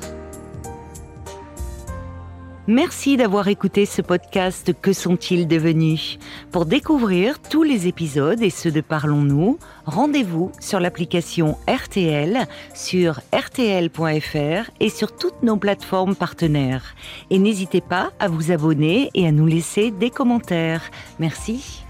Merci 2.67 3.17
d'avoir 3.17 3.49
écouté 3.49 3.87
ce 3.87 4.03
podcast 4.03 4.75
Que 4.83 4.93
sont-ils 4.93 5.49
devenus? 5.49 6.19
Pour 6.53 6.67
découvrir 6.67 7.41
tous 7.41 7.63
les 7.63 7.87
épisodes 7.87 8.43
et 8.43 8.51
ceux 8.51 8.71
de 8.71 8.83
Parlons-nous, 8.83 9.59
rendez-vous 9.87 10.53
sur 10.61 10.79
l'application 10.79 11.57
RTL, 11.67 12.47
sur 12.75 13.21
rtl.fr 13.33 14.71
et 14.81 14.91
sur 14.91 15.17
toutes 15.17 15.43
nos 15.43 15.57
plateformes 15.57 16.15
partenaires. 16.15 16.95
Et 17.31 17.39
n'hésitez 17.39 17.81
pas 17.81 18.11
à 18.19 18.29
vous 18.29 18.51
abonner 18.51 19.09
et 19.15 19.27
à 19.27 19.33
nous 19.33 19.47
laisser 19.47 19.91
des 19.91 20.11
commentaires. 20.11 20.83
Merci. 21.19 21.87